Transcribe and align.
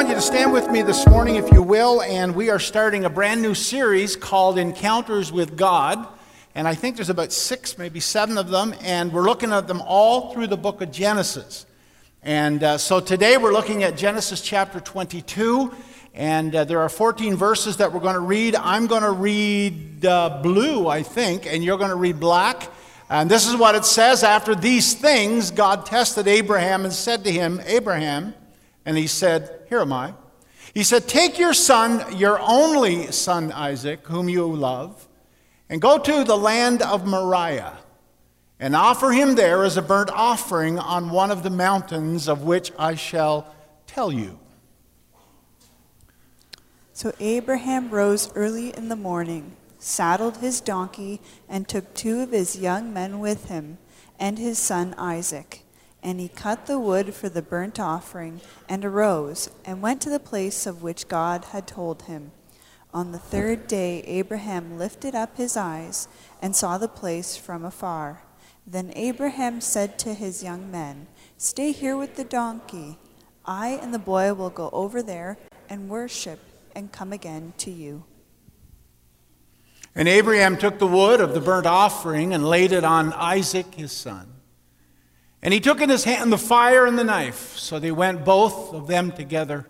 want 0.00 0.08
you 0.08 0.14
to 0.14 0.22
stand 0.22 0.50
with 0.50 0.70
me 0.70 0.80
this 0.80 1.06
morning, 1.08 1.36
if 1.36 1.52
you 1.52 1.62
will, 1.62 2.00
and 2.00 2.34
we 2.34 2.48
are 2.48 2.58
starting 2.58 3.04
a 3.04 3.10
brand 3.10 3.42
new 3.42 3.54
series 3.54 4.16
called 4.16 4.56
Encounters 4.56 5.30
with 5.30 5.58
God. 5.58 6.08
And 6.54 6.66
I 6.66 6.74
think 6.74 6.96
there's 6.96 7.10
about 7.10 7.32
six, 7.32 7.76
maybe 7.76 8.00
seven 8.00 8.38
of 8.38 8.48
them, 8.48 8.74
and 8.80 9.12
we're 9.12 9.24
looking 9.24 9.52
at 9.52 9.68
them 9.68 9.82
all 9.82 10.32
through 10.32 10.46
the 10.46 10.56
book 10.56 10.80
of 10.80 10.90
Genesis. 10.90 11.66
And 12.22 12.64
uh, 12.64 12.78
so 12.78 13.00
today 13.00 13.36
we're 13.36 13.52
looking 13.52 13.82
at 13.82 13.98
Genesis 13.98 14.40
chapter 14.40 14.80
22, 14.80 15.70
and 16.14 16.56
uh, 16.56 16.64
there 16.64 16.80
are 16.80 16.88
14 16.88 17.36
verses 17.36 17.76
that 17.76 17.92
we're 17.92 18.00
going 18.00 18.14
to 18.14 18.20
read. 18.20 18.54
I'm 18.56 18.86
going 18.86 19.02
to 19.02 19.10
read 19.10 20.06
uh, 20.06 20.40
blue, 20.42 20.88
I 20.88 21.02
think, 21.02 21.44
and 21.44 21.62
you're 21.62 21.76
going 21.76 21.90
to 21.90 21.94
read 21.94 22.18
black. 22.18 22.70
And 23.10 23.30
this 23.30 23.46
is 23.46 23.54
what 23.54 23.74
it 23.74 23.84
says 23.84 24.24
After 24.24 24.54
these 24.54 24.94
things, 24.94 25.50
God 25.50 25.84
tested 25.84 26.26
Abraham 26.26 26.86
and 26.86 26.92
said 26.94 27.22
to 27.24 27.30
him, 27.30 27.60
Abraham, 27.66 28.32
and 28.84 28.96
he 28.96 29.06
said, 29.06 29.66
Here 29.68 29.80
am 29.80 29.92
I. 29.92 30.14
He 30.74 30.82
said, 30.84 31.08
Take 31.08 31.38
your 31.38 31.54
son, 31.54 32.16
your 32.16 32.40
only 32.40 33.10
son 33.12 33.52
Isaac, 33.52 34.06
whom 34.06 34.28
you 34.28 34.46
love, 34.46 35.08
and 35.68 35.80
go 35.80 35.98
to 35.98 36.24
the 36.24 36.36
land 36.36 36.82
of 36.82 37.06
Moriah, 37.06 37.78
and 38.58 38.76
offer 38.76 39.10
him 39.10 39.34
there 39.34 39.64
as 39.64 39.76
a 39.76 39.82
burnt 39.82 40.10
offering 40.10 40.78
on 40.78 41.10
one 41.10 41.30
of 41.30 41.42
the 41.42 41.50
mountains 41.50 42.28
of 42.28 42.42
which 42.42 42.72
I 42.78 42.94
shall 42.94 43.54
tell 43.86 44.12
you. 44.12 44.38
So 46.92 47.14
Abraham 47.18 47.88
rose 47.90 48.30
early 48.34 48.76
in 48.76 48.90
the 48.90 48.96
morning, 48.96 49.56
saddled 49.78 50.36
his 50.36 50.60
donkey, 50.60 51.20
and 51.48 51.66
took 51.66 51.94
two 51.94 52.20
of 52.20 52.32
his 52.32 52.58
young 52.58 52.92
men 52.92 53.20
with 53.20 53.46
him, 53.46 53.78
and 54.18 54.38
his 54.38 54.58
son 54.58 54.94
Isaac. 54.98 55.64
And 56.02 56.18
he 56.18 56.28
cut 56.28 56.66
the 56.66 56.78
wood 56.78 57.14
for 57.14 57.28
the 57.28 57.42
burnt 57.42 57.78
offering, 57.78 58.40
and 58.68 58.84
arose, 58.84 59.50
and 59.64 59.82
went 59.82 60.00
to 60.02 60.10
the 60.10 60.18
place 60.18 60.66
of 60.66 60.82
which 60.82 61.08
God 61.08 61.46
had 61.46 61.66
told 61.66 62.02
him. 62.02 62.32
On 62.92 63.12
the 63.12 63.18
third 63.18 63.66
day, 63.66 64.00
Abraham 64.02 64.78
lifted 64.78 65.14
up 65.14 65.36
his 65.36 65.56
eyes 65.56 66.08
and 66.42 66.56
saw 66.56 66.78
the 66.78 66.88
place 66.88 67.36
from 67.36 67.64
afar. 67.64 68.22
Then 68.66 68.92
Abraham 68.96 69.60
said 69.60 69.98
to 70.00 70.14
his 70.14 70.42
young 70.42 70.70
men, 70.70 71.06
Stay 71.38 71.72
here 71.72 71.96
with 71.96 72.16
the 72.16 72.24
donkey. 72.24 72.98
I 73.44 73.78
and 73.82 73.94
the 73.94 73.98
boy 73.98 74.34
will 74.34 74.50
go 74.50 74.70
over 74.72 75.02
there 75.02 75.38
and 75.68 75.88
worship 75.88 76.40
and 76.74 76.92
come 76.92 77.12
again 77.12 77.52
to 77.58 77.70
you. 77.70 78.04
And 79.94 80.08
Abraham 80.08 80.56
took 80.56 80.78
the 80.78 80.86
wood 80.86 81.20
of 81.20 81.34
the 81.34 81.40
burnt 81.40 81.66
offering 81.66 82.32
and 82.32 82.46
laid 82.46 82.72
it 82.72 82.84
on 82.84 83.12
Isaac 83.12 83.74
his 83.74 83.92
son. 83.92 84.39
And 85.42 85.54
he 85.54 85.60
took 85.60 85.80
in 85.80 85.88
his 85.88 86.04
hand 86.04 86.32
the 86.32 86.38
fire 86.38 86.86
and 86.86 86.98
the 86.98 87.04
knife. 87.04 87.56
So 87.56 87.78
they 87.78 87.92
went 87.92 88.24
both 88.24 88.74
of 88.74 88.86
them 88.86 89.10
together. 89.12 89.66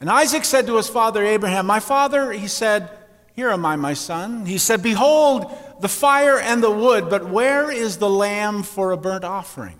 And 0.00 0.10
Isaac 0.10 0.44
said 0.44 0.66
to 0.66 0.76
his 0.76 0.88
father 0.88 1.24
Abraham, 1.24 1.66
My 1.66 1.80
father, 1.80 2.32
he 2.32 2.48
said, 2.48 2.90
Here 3.34 3.50
am 3.50 3.64
I, 3.64 3.76
my 3.76 3.94
son. 3.94 4.46
He 4.46 4.58
said, 4.58 4.82
Behold, 4.82 5.52
the 5.80 5.88
fire 5.88 6.38
and 6.38 6.62
the 6.62 6.70
wood, 6.70 7.08
but 7.08 7.28
where 7.28 7.70
is 7.70 7.98
the 7.98 8.10
lamb 8.10 8.62
for 8.62 8.92
a 8.92 8.96
burnt 8.96 9.24
offering? 9.24 9.78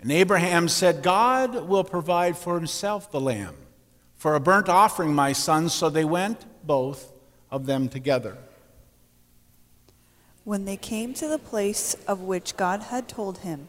And 0.00 0.12
Abraham 0.12 0.68
said, 0.68 1.02
God 1.02 1.68
will 1.68 1.84
provide 1.84 2.36
for 2.36 2.56
himself 2.56 3.10
the 3.10 3.20
lamb 3.20 3.56
for 4.16 4.34
a 4.34 4.40
burnt 4.40 4.68
offering, 4.68 5.14
my 5.14 5.32
son. 5.32 5.68
So 5.68 5.90
they 5.90 6.04
went 6.04 6.44
both 6.66 7.12
of 7.50 7.66
them 7.66 7.88
together. 7.88 8.36
When 10.44 10.66
they 10.66 10.76
came 10.76 11.14
to 11.14 11.28
the 11.28 11.38
place 11.38 11.94
of 12.06 12.20
which 12.20 12.56
God 12.56 12.82
had 12.82 13.08
told 13.08 13.38
him, 13.38 13.68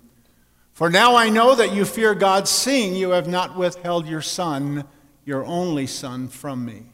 For 0.81 0.89
now 0.89 1.15
I 1.15 1.29
know 1.29 1.53
that 1.53 1.75
you 1.75 1.85
fear 1.85 2.15
God, 2.15 2.47
seeing 2.47 2.95
you 2.95 3.11
have 3.11 3.27
not 3.27 3.55
withheld 3.55 4.07
your 4.07 4.23
son, 4.23 4.85
your 5.23 5.45
only 5.45 5.85
son, 5.85 6.27
from 6.27 6.65
me. 6.65 6.87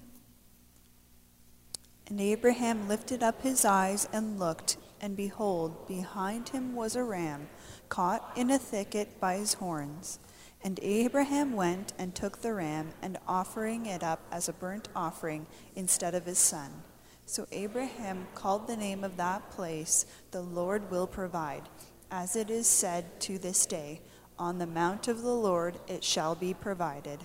And 2.08 2.20
Abraham 2.20 2.90
lifted 2.90 3.24
up 3.24 3.44
his 3.44 3.64
eyes 3.64 4.06
and 4.12 4.38
looked, 4.40 4.76
and 5.00 5.16
behold, 5.16 5.88
behind 5.88 6.50
him 6.50 6.76
was 6.76 6.97
a 6.97 7.03
ram, 7.06 7.47
caught 7.88 8.30
in 8.36 8.52
a 8.52 8.59
thicket 8.59 9.22
by 9.22 9.38
his 9.38 9.53
horns. 9.53 10.20
And 10.62 10.81
Abraham 10.84 11.53
went 11.53 11.94
and 11.97 12.14
took 12.14 12.42
the 12.42 12.56
ram, 12.56 12.90
and 13.02 13.18
offering 13.26 13.86
it 13.86 14.03
up 14.03 14.20
as 14.34 14.50
a 14.50 14.53
burnt 14.53 14.90
offering 14.97 15.47
instead 15.78 16.14
of 16.14 16.26
his 16.26 16.40
son. 16.40 16.84
So 17.26 17.47
Abraham 17.53 18.28
called 18.36 18.68
the 18.68 18.76
name 18.76 19.06
of 19.06 19.16
that 19.16 19.50
place, 19.52 20.06
The 20.31 20.42
Lord 20.42 20.92
will 20.92 21.08
provide 21.08 21.70
as 22.12 22.35
it 22.35 22.50
is 22.50 22.68
said 22.68 23.19
to 23.22 23.38
this 23.38 23.66
day, 23.66 24.01
On 24.40 24.57
the 24.57 24.68
mount 24.68 25.07
of 25.07 25.22
the 25.22 25.34
Lord 25.34 25.78
it 25.88 26.03
shall 26.03 26.35
be 26.35 26.53
provided. 26.53 27.19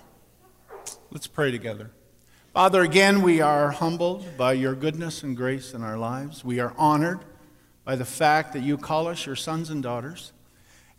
Let's 1.11 1.27
pray 1.27 1.51
together. 1.51 1.91
Father, 2.53 2.81
again, 2.81 3.21
we 3.21 3.41
are 3.41 3.71
humbled 3.71 4.25
by 4.37 4.53
your 4.53 4.75
goodness 4.75 5.23
and 5.23 5.35
grace 5.35 5.73
in 5.73 5.81
our 5.81 5.97
lives. 5.97 6.45
We 6.45 6.59
are 6.59 6.73
honored 6.77 7.19
by 7.83 7.95
the 7.95 8.05
fact 8.05 8.53
that 8.53 8.61
you 8.61 8.77
call 8.77 9.07
us 9.07 9.25
your 9.25 9.35
sons 9.35 9.69
and 9.69 9.81
daughters. 9.81 10.33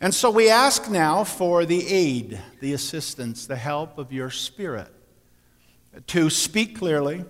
And 0.01 0.13
so 0.13 0.29
we 0.29 0.49
ask 0.49 0.89
now 0.89 1.23
for 1.23 1.65
the 1.65 1.87
aid, 1.87 2.41
the 2.59 2.73
assistance, 2.73 3.47
the 3.47 3.55
help 3.55 3.97
of 3.97 4.11
your 4.11 4.29
Spirit 4.29 4.89
to 6.07 6.29
speak 6.29 6.77
clearly, 6.77 7.23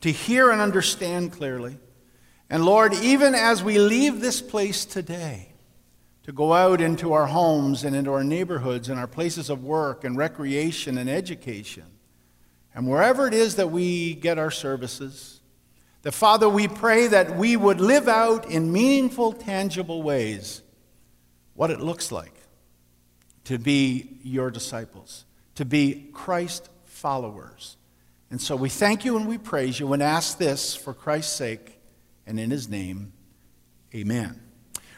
to 0.00 0.10
hear 0.10 0.50
and 0.50 0.60
understand 0.60 1.32
clearly. 1.32 1.78
And 2.50 2.64
Lord, 2.64 2.94
even 2.94 3.34
as 3.34 3.62
we 3.62 3.78
leave 3.78 4.20
this 4.20 4.40
place 4.40 4.84
today, 4.84 5.47
to 6.28 6.32
go 6.34 6.52
out 6.52 6.82
into 6.82 7.14
our 7.14 7.24
homes 7.24 7.84
and 7.84 7.96
into 7.96 8.12
our 8.12 8.22
neighborhoods 8.22 8.90
and 8.90 9.00
our 9.00 9.06
places 9.06 9.48
of 9.48 9.64
work 9.64 10.04
and 10.04 10.14
recreation 10.18 10.98
and 10.98 11.08
education 11.08 11.86
and 12.74 12.86
wherever 12.86 13.26
it 13.26 13.32
is 13.32 13.54
that 13.54 13.70
we 13.70 14.12
get 14.12 14.36
our 14.36 14.50
services. 14.50 15.40
That, 16.02 16.12
Father, 16.12 16.46
we 16.46 16.68
pray 16.68 17.06
that 17.06 17.38
we 17.38 17.56
would 17.56 17.80
live 17.80 18.08
out 18.08 18.44
in 18.50 18.70
meaningful, 18.70 19.32
tangible 19.32 20.02
ways 20.02 20.60
what 21.54 21.70
it 21.70 21.80
looks 21.80 22.12
like 22.12 22.34
to 23.44 23.58
be 23.58 24.18
your 24.22 24.50
disciples, 24.50 25.24
to 25.54 25.64
be 25.64 26.10
Christ 26.12 26.68
followers. 26.84 27.78
And 28.30 28.38
so 28.38 28.54
we 28.54 28.68
thank 28.68 29.02
you 29.02 29.16
and 29.16 29.26
we 29.26 29.38
praise 29.38 29.80
you 29.80 29.94
and 29.94 30.02
ask 30.02 30.36
this 30.36 30.76
for 30.76 30.92
Christ's 30.92 31.34
sake 31.34 31.80
and 32.26 32.38
in 32.38 32.50
his 32.50 32.68
name. 32.68 33.14
Amen. 33.94 34.38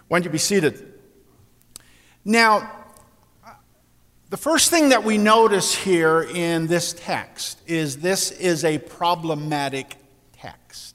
Why 0.09 0.19
don't 0.19 0.25
you 0.25 0.31
be 0.31 0.39
seated? 0.39 0.90
Now, 2.25 2.71
the 4.29 4.37
first 4.37 4.71
thing 4.71 4.91
that 4.91 5.05
we 5.05 5.17
notice 5.17 5.75
here 5.75 6.23
in 6.23 6.67
this 6.67 6.93
text 6.93 7.61
is 7.67 7.97
this 7.97 8.31
is 8.31 8.63
a 8.65 8.77
problematic 8.79 9.97
text. 10.35 10.95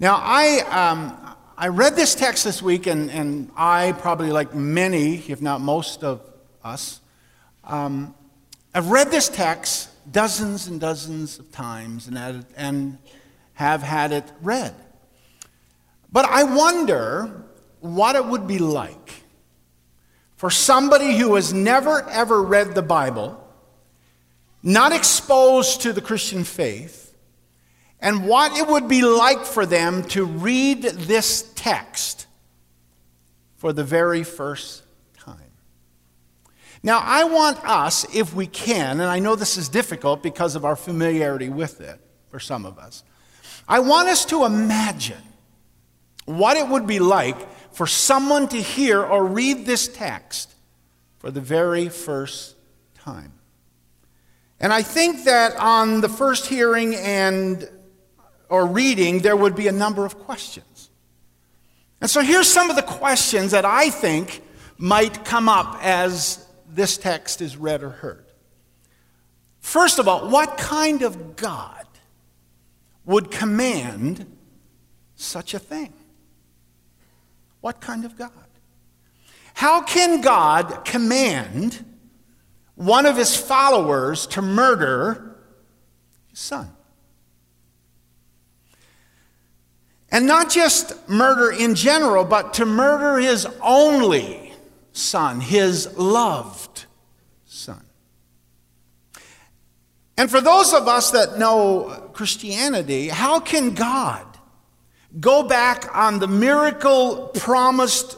Now, 0.00 0.18
I, 0.18 0.60
um, 0.70 1.36
I 1.58 1.68
read 1.68 1.96
this 1.96 2.14
text 2.14 2.44
this 2.44 2.62
week, 2.62 2.86
and, 2.86 3.10
and 3.10 3.50
I, 3.56 3.92
probably 3.92 4.32
like 4.32 4.54
many, 4.54 5.16
if 5.28 5.42
not 5.42 5.60
most 5.60 6.02
of 6.02 6.22
us, 6.64 7.00
um, 7.62 8.14
I've 8.74 8.90
read 8.90 9.10
this 9.10 9.28
text 9.28 9.90
dozens 10.10 10.66
and 10.66 10.80
dozens 10.80 11.38
of 11.38 11.52
times 11.52 12.08
and, 12.08 12.46
and 12.56 12.98
have 13.54 13.82
had 13.82 14.12
it 14.12 14.24
read. 14.40 14.74
But 16.10 16.24
I 16.24 16.44
wonder 16.44 17.44
what 17.80 18.16
it 18.16 18.24
would 18.24 18.46
be 18.46 18.58
like 18.58 19.25
for 20.36 20.50
somebody 20.50 21.16
who 21.16 21.34
has 21.34 21.52
never 21.52 22.08
ever 22.08 22.42
read 22.42 22.74
the 22.74 22.82
Bible, 22.82 23.42
not 24.62 24.92
exposed 24.92 25.82
to 25.82 25.92
the 25.92 26.00
Christian 26.00 26.44
faith, 26.44 27.14
and 28.00 28.26
what 28.28 28.56
it 28.56 28.68
would 28.68 28.88
be 28.88 29.02
like 29.02 29.44
for 29.44 29.64
them 29.64 30.04
to 30.04 30.24
read 30.24 30.82
this 30.82 31.50
text 31.54 32.26
for 33.56 33.72
the 33.72 33.84
very 33.84 34.22
first 34.22 34.82
time. 35.18 35.40
Now, 36.82 37.00
I 37.02 37.24
want 37.24 37.58
us, 37.66 38.06
if 38.14 38.34
we 38.34 38.46
can, 38.46 39.00
and 39.00 39.10
I 39.10 39.18
know 39.18 39.34
this 39.34 39.56
is 39.56 39.68
difficult 39.68 40.22
because 40.22 40.54
of 40.54 40.64
our 40.64 40.76
familiarity 40.76 41.48
with 41.48 41.80
it 41.80 41.98
for 42.28 42.38
some 42.38 42.66
of 42.66 42.78
us, 42.78 43.02
I 43.66 43.80
want 43.80 44.08
us 44.08 44.26
to 44.26 44.44
imagine 44.44 45.22
what 46.26 46.56
it 46.56 46.68
would 46.68 46.86
be 46.86 46.98
like 46.98 47.36
for 47.76 47.86
someone 47.86 48.48
to 48.48 48.56
hear 48.56 49.02
or 49.02 49.22
read 49.22 49.66
this 49.66 49.86
text 49.86 50.54
for 51.18 51.30
the 51.30 51.42
very 51.42 51.90
first 51.90 52.56
time. 52.94 53.34
And 54.58 54.72
I 54.72 54.80
think 54.80 55.24
that 55.24 55.56
on 55.56 56.00
the 56.00 56.08
first 56.08 56.46
hearing 56.46 56.94
and 56.94 57.68
or 58.48 58.64
reading, 58.64 59.18
there 59.18 59.36
would 59.36 59.54
be 59.54 59.68
a 59.68 59.72
number 59.72 60.06
of 60.06 60.18
questions. 60.20 60.88
And 62.00 62.08
so 62.08 62.22
here's 62.22 62.50
some 62.50 62.70
of 62.70 62.76
the 62.76 62.82
questions 62.82 63.50
that 63.50 63.66
I 63.66 63.90
think 63.90 64.42
might 64.78 65.26
come 65.26 65.46
up 65.46 65.78
as 65.82 66.46
this 66.70 66.96
text 66.96 67.42
is 67.42 67.58
read 67.58 67.82
or 67.82 67.90
heard. 67.90 68.24
First 69.60 69.98
of 69.98 70.08
all, 70.08 70.30
what 70.30 70.56
kind 70.56 71.02
of 71.02 71.36
God 71.36 71.86
would 73.04 73.30
command 73.30 74.34
such 75.14 75.52
a 75.52 75.58
thing? 75.58 75.92
What 77.66 77.80
kind 77.80 78.04
of 78.04 78.16
God? 78.16 78.30
How 79.54 79.82
can 79.82 80.20
God 80.20 80.84
command 80.84 81.84
one 82.76 83.06
of 83.06 83.16
his 83.16 83.36
followers 83.36 84.28
to 84.28 84.40
murder 84.40 85.36
his 86.28 86.38
son? 86.38 86.70
And 90.12 90.28
not 90.28 90.48
just 90.48 91.08
murder 91.08 91.50
in 91.50 91.74
general, 91.74 92.24
but 92.24 92.54
to 92.54 92.66
murder 92.66 93.18
his 93.18 93.48
only 93.60 94.52
son, 94.92 95.40
his 95.40 95.92
loved 95.98 96.86
son. 97.46 97.84
And 100.16 100.30
for 100.30 100.40
those 100.40 100.72
of 100.72 100.86
us 100.86 101.10
that 101.10 101.36
know 101.36 102.10
Christianity, 102.12 103.08
how 103.08 103.40
can 103.40 103.74
God 103.74 104.35
go 105.18 105.42
back 105.42 105.94
on 105.96 106.18
the 106.18 106.26
miracle 106.26 107.28
promised 107.34 108.16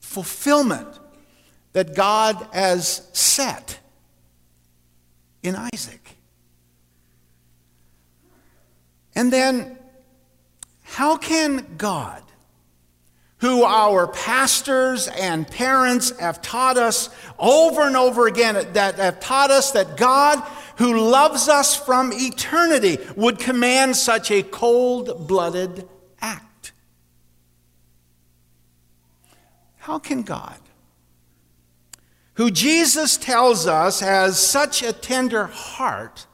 fulfillment 0.00 0.88
that 1.72 1.94
God 1.94 2.46
has 2.52 3.08
set 3.12 3.78
in 5.42 5.54
Isaac? 5.54 6.16
And 9.14 9.32
then 9.32 9.76
how 10.84 11.16
can 11.16 11.76
God, 11.76 12.22
who 13.38 13.62
our 13.62 14.08
pastors 14.08 15.06
and 15.08 15.46
parents 15.46 16.16
have 16.18 16.40
taught 16.40 16.76
us 16.76 17.10
over 17.38 17.82
and 17.82 17.96
over 17.96 18.26
again, 18.26 18.54
that 18.72 18.96
have 18.96 19.20
taught 19.20 19.50
us 19.50 19.72
that 19.72 19.96
God, 19.96 20.40
who 20.76 20.98
loves 20.98 21.48
us 21.48 21.76
from 21.76 22.12
eternity, 22.12 22.98
would 23.16 23.38
command 23.38 23.96
such 23.96 24.30
a 24.30 24.42
cold 24.42 25.28
blooded 25.28 25.88
act? 26.20 26.72
How 29.88 29.98
can 29.98 30.20
God, 30.20 30.58
who 32.34 32.50
Jesus 32.50 33.16
tells 33.16 33.66
us 33.66 34.00
has 34.00 34.38
such 34.38 34.82
a 34.82 34.92
tender 34.92 35.46
heart, 35.46 36.26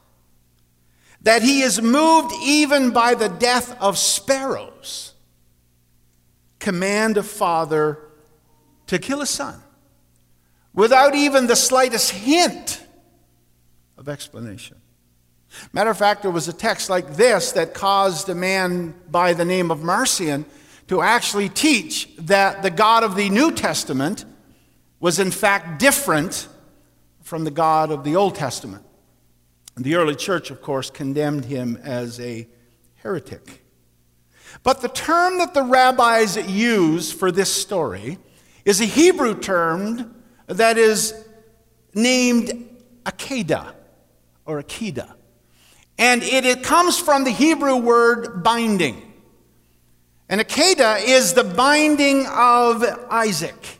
that 1.21 1.41
he 1.41 1.61
is 1.61 1.81
moved 1.81 2.35
even 2.43 2.91
by 2.91 3.15
the 3.15 3.29
death 3.29 3.81
of 3.81 3.97
sparrows, 3.97 5.13
command 6.59 7.15
a 7.15 7.23
father 7.23 7.97
to 8.87 8.99
kill 8.99 9.21
a 9.21 9.25
son 9.25 9.61
without 10.73 11.15
even 11.15 11.47
the 11.47 11.55
slightest 11.55 12.11
hint 12.11 12.85
of 13.97 14.09
explanation. 14.09 14.75
Matter 15.71 15.91
of 15.91 15.97
fact, 15.97 16.23
there 16.23 16.31
was 16.31 16.49
a 16.49 16.53
text 16.53 16.89
like 16.89 17.15
this 17.15 17.53
that 17.53 17.73
caused 17.73 18.27
a 18.27 18.35
man 18.35 18.93
by 19.09 19.31
the 19.31 19.45
name 19.45 19.71
of 19.71 19.81
Marcion 19.81 20.43
to 20.87 21.01
actually 21.01 21.49
teach 21.49 22.09
that 22.17 22.61
the 22.61 22.69
God 22.69 23.03
of 23.03 23.15
the 23.15 23.29
New 23.29 23.51
Testament 23.51 24.25
was 24.99 25.19
in 25.19 25.31
fact 25.31 25.79
different 25.79 26.47
from 27.21 27.43
the 27.43 27.51
God 27.51 27.91
of 27.91 28.03
the 28.03 28.15
Old 28.15 28.35
Testament. 28.35 28.83
The 29.77 29.95
early 29.95 30.15
church, 30.15 30.51
of 30.51 30.61
course, 30.61 30.89
condemned 30.89 31.45
him 31.45 31.77
as 31.83 32.19
a 32.19 32.47
heretic. 32.95 33.63
But 34.63 34.81
the 34.81 34.89
term 34.89 35.39
that 35.39 35.53
the 35.53 35.63
rabbis 35.63 36.37
use 36.49 37.11
for 37.11 37.31
this 37.31 37.53
story 37.53 38.17
is 38.63 38.79
a 38.79 38.85
Hebrew 38.85 39.39
term 39.39 40.15
that 40.47 40.77
is 40.77 41.13
named 41.93 42.69
Akedah 43.03 43.73
or 44.45 44.61
Akedah. 44.61 45.13
And 45.97 46.23
it, 46.23 46.45
it 46.45 46.63
comes 46.63 46.97
from 46.97 47.23
the 47.23 47.31
Hebrew 47.31 47.77
word 47.77 48.43
binding. 48.43 49.04
And 50.27 50.41
Akedah 50.41 51.03
is 51.05 51.33
the 51.33 51.43
binding 51.43 52.25
of 52.27 52.83
Isaac. 53.09 53.79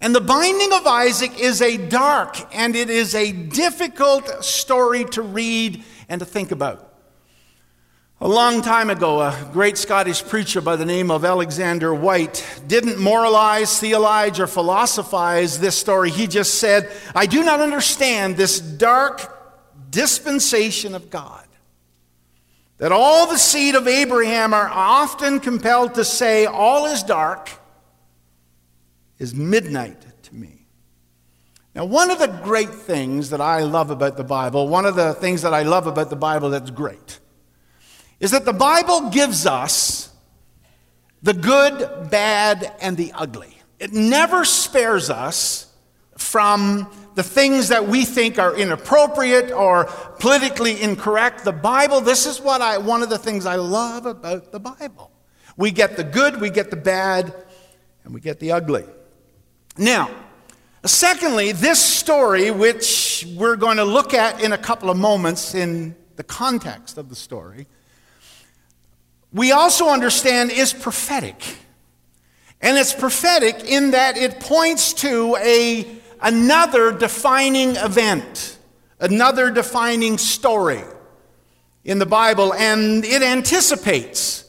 And 0.00 0.14
the 0.14 0.20
binding 0.20 0.72
of 0.72 0.86
Isaac 0.86 1.38
is 1.38 1.62
a 1.62 1.76
dark 1.76 2.36
and 2.54 2.76
it 2.76 2.90
is 2.90 3.14
a 3.14 3.32
difficult 3.32 4.44
story 4.44 5.04
to 5.06 5.22
read 5.22 5.82
and 6.08 6.18
to 6.20 6.26
think 6.26 6.50
about. 6.50 6.94
A 8.20 8.28
long 8.28 8.62
time 8.62 8.90
ago, 8.90 9.20
a 9.20 9.50
great 9.52 9.76
Scottish 9.76 10.24
preacher 10.24 10.60
by 10.60 10.76
the 10.76 10.84
name 10.86 11.10
of 11.10 11.24
Alexander 11.24 11.92
Whyte 11.92 12.46
didn't 12.66 12.98
moralize, 12.98 13.78
theologize, 13.78 14.40
or 14.40 14.46
philosophize 14.46 15.58
this 15.58 15.76
story. 15.76 16.10
He 16.10 16.26
just 16.26 16.54
said, 16.54 16.90
I 17.14 17.26
do 17.26 17.44
not 17.44 17.60
understand 17.60 18.36
this 18.36 18.60
dark 18.60 19.30
dispensation 19.90 20.94
of 20.94 21.10
God. 21.10 21.46
That 22.78 22.92
all 22.92 23.26
the 23.26 23.38
seed 23.38 23.74
of 23.74 23.86
Abraham 23.86 24.52
are 24.52 24.68
often 24.68 25.40
compelled 25.40 25.94
to 25.94 26.04
say, 26.04 26.46
All 26.46 26.86
is 26.86 27.02
dark 27.02 27.50
is 29.18 29.34
midnight 29.34 30.04
to 30.24 30.34
me. 30.34 30.66
Now, 31.74 31.84
one 31.84 32.10
of 32.10 32.18
the 32.18 32.28
great 32.28 32.70
things 32.70 33.30
that 33.30 33.40
I 33.40 33.60
love 33.62 33.90
about 33.90 34.16
the 34.16 34.24
Bible, 34.24 34.68
one 34.68 34.86
of 34.86 34.96
the 34.96 35.14
things 35.14 35.42
that 35.42 35.54
I 35.54 35.62
love 35.62 35.86
about 35.86 36.10
the 36.10 36.16
Bible 36.16 36.50
that's 36.50 36.70
great, 36.70 37.20
is 38.20 38.30
that 38.30 38.44
the 38.44 38.52
Bible 38.52 39.10
gives 39.10 39.46
us 39.46 40.12
the 41.22 41.32
good, 41.32 42.10
bad, 42.10 42.72
and 42.80 42.96
the 42.96 43.12
ugly. 43.12 43.58
It 43.78 43.92
never 43.92 44.44
spares 44.44 45.10
us 45.10 45.72
from 46.16 46.90
the 47.14 47.22
things 47.22 47.68
that 47.68 47.86
we 47.86 48.04
think 48.04 48.38
are 48.38 48.54
inappropriate 48.56 49.52
or 49.52 49.84
politically 50.18 50.80
incorrect. 50.80 51.44
The 51.44 51.52
Bible, 51.52 52.00
this 52.00 52.26
is 52.26 52.40
what 52.40 52.60
I 52.60 52.78
one 52.78 53.02
of 53.02 53.10
the 53.10 53.18
things 53.18 53.46
I 53.46 53.56
love 53.56 54.06
about 54.06 54.52
the 54.52 54.60
Bible. 54.60 55.10
We 55.56 55.70
get 55.70 55.96
the 55.96 56.04
good, 56.04 56.40
we 56.40 56.50
get 56.50 56.70
the 56.70 56.76
bad, 56.76 57.32
and 58.04 58.12
we 58.12 58.20
get 58.20 58.40
the 58.40 58.52
ugly. 58.52 58.84
Now, 59.76 60.10
secondly, 60.84 61.52
this 61.52 61.80
story, 61.80 62.50
which 62.50 63.26
we're 63.36 63.56
going 63.56 63.76
to 63.76 63.84
look 63.84 64.14
at 64.14 64.42
in 64.42 64.52
a 64.52 64.58
couple 64.58 64.90
of 64.90 64.96
moments 64.96 65.54
in 65.54 65.94
the 66.16 66.24
context 66.24 66.98
of 66.98 67.08
the 67.08 67.16
story, 67.16 67.66
we 69.32 69.52
also 69.52 69.88
understand 69.88 70.52
is 70.52 70.72
prophetic. 70.72 71.58
And 72.60 72.78
it's 72.78 72.94
prophetic 72.94 73.64
in 73.64 73.90
that 73.90 74.16
it 74.16 74.40
points 74.40 74.94
to 74.94 75.36
a, 75.36 76.00
another 76.20 76.92
defining 76.92 77.76
event, 77.76 78.58
another 79.00 79.50
defining 79.50 80.18
story 80.18 80.82
in 81.84 81.98
the 81.98 82.06
Bible, 82.06 82.54
and 82.54 83.04
it 83.04 83.22
anticipates 83.22 84.44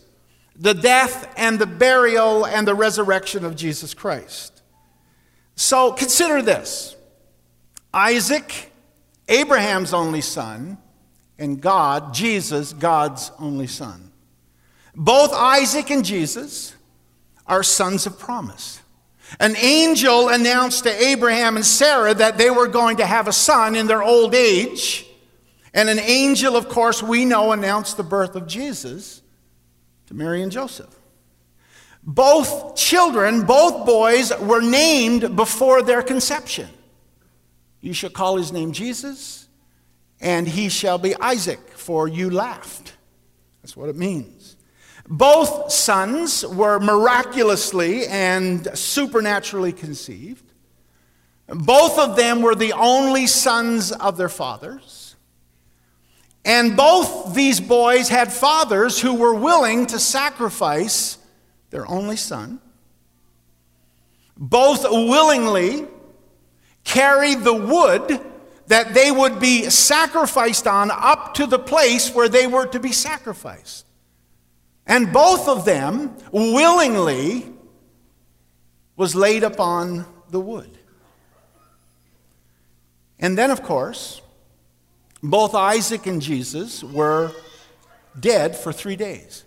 the 0.56 0.74
death 0.74 1.34
and 1.38 1.60
the 1.60 1.66
burial 1.66 2.46
and 2.46 2.68
the 2.68 2.76
resurrection 2.76 3.44
of 3.44 3.56
Jesus 3.56 3.94
Christ. 3.94 4.62
So 5.56 5.92
consider 5.92 6.42
this 6.42 6.96
Isaac, 7.94 8.72
Abraham's 9.28 9.94
only 9.94 10.22
son, 10.22 10.78
and 11.38 11.62
God, 11.62 12.14
Jesus, 12.14 12.74
God's 12.74 13.32
only 13.40 13.68
son. 13.68 14.12
Both 14.96 15.34
Isaac 15.34 15.90
and 15.92 16.06
Jesus 16.06 16.76
are 17.48 17.64
sons 17.64 18.06
of 18.06 18.18
promise. 18.18 18.82
An 19.40 19.56
angel 19.58 20.30
announced 20.30 20.84
to 20.84 21.04
Abraham 21.04 21.56
and 21.56 21.66
Sarah 21.66 22.14
that 22.14 22.38
they 22.38 22.50
were 22.50 22.68
going 22.68 22.98
to 22.98 23.06
have 23.06 23.28
a 23.28 23.34
son 23.34 23.76
in 23.76 23.88
their 23.88 24.04
old 24.04 24.34
age. 24.36 25.06
And 25.74 25.90
an 25.90 26.00
angel, 26.00 26.56
of 26.56 26.70
course, 26.70 27.04
we 27.04 27.26
know 27.26 27.52
announced 27.52 27.98
the 27.98 28.04
birth 28.04 28.36
of 28.36 28.48
Jesus 28.48 29.22
to 30.08 30.14
Mary 30.14 30.42
and 30.42 30.52
Joseph. 30.52 30.96
Both 32.04 32.76
children, 32.76 33.46
both 33.46 33.86
boys, 33.86 34.32
were 34.40 34.62
named 34.62 35.36
before 35.36 35.82
their 35.82 36.04
conception. 36.04 36.70
You 37.82 37.94
shall 37.94 38.12
call 38.12 38.38
his 38.38 38.52
name 38.52 38.72
Jesus, 38.72 39.48
and 40.22 40.48
he 40.48 40.70
shall 40.70 40.98
be 40.98 41.16
Isaac, 41.16 41.60
for 41.72 42.08
you 42.08 42.30
laughed. 42.30 42.94
That's 43.62 43.76
what 43.76 43.90
it 43.90 43.96
means. 43.96 44.35
Both 45.08 45.72
sons 45.72 46.46
were 46.46 46.80
miraculously 46.80 48.08
and 48.08 48.68
supernaturally 48.78 49.72
conceived. 49.72 50.44
Both 51.48 52.00
of 52.00 52.16
them 52.16 52.42
were 52.42 52.56
the 52.56 52.74
only 52.74 53.28
sons 53.28 53.92
of 53.92 54.18
their 54.18 54.30
fathers. 54.30 55.16
And 56.44 56.76
both 56.76 57.34
these 57.36 57.60
boys 57.60 58.10
had 58.10 58.32
fathers 58.32 59.00
who 59.00 59.16
were 59.16 59.34
willing 59.34 59.88
to 59.88 60.00
sacrifice 60.00 61.18
their 61.70 61.88
only 61.90 62.16
son, 62.16 62.62
both 64.38 64.84
willingly 64.84 65.88
carried 66.84 67.40
the 67.44 67.54
wood 67.54 68.22
that 68.68 68.94
they 68.94 69.12
would 69.12 69.40
be 69.40 69.70
sacrificed 69.70 70.68
on 70.68 70.90
up 70.92 71.34
to 71.36 71.46
the 71.46 71.60
place 71.60 72.14
where 72.14 72.30
they 72.30 72.48
were 72.48 72.66
to 72.68 72.80
be 72.80 72.92
sacrificed. 72.92 73.85
And 74.88 75.12
both 75.12 75.48
of 75.48 75.66
them 75.66 76.16
willingly 76.32 77.52
was 78.96 79.16
laid 79.16 79.44
upon 79.44 80.06
the 80.30 80.40
wood. 80.40 80.78
And 83.20 83.38
then, 83.38 83.50
of 83.50 83.64
course, 83.64 84.22
both 85.24 85.56
Isaac 85.56 86.06
and 86.06 86.22
Jesus 86.22 86.84
were 86.84 87.32
dead 88.20 88.56
for 88.56 88.72
three 88.72 88.96
days. 88.96 89.44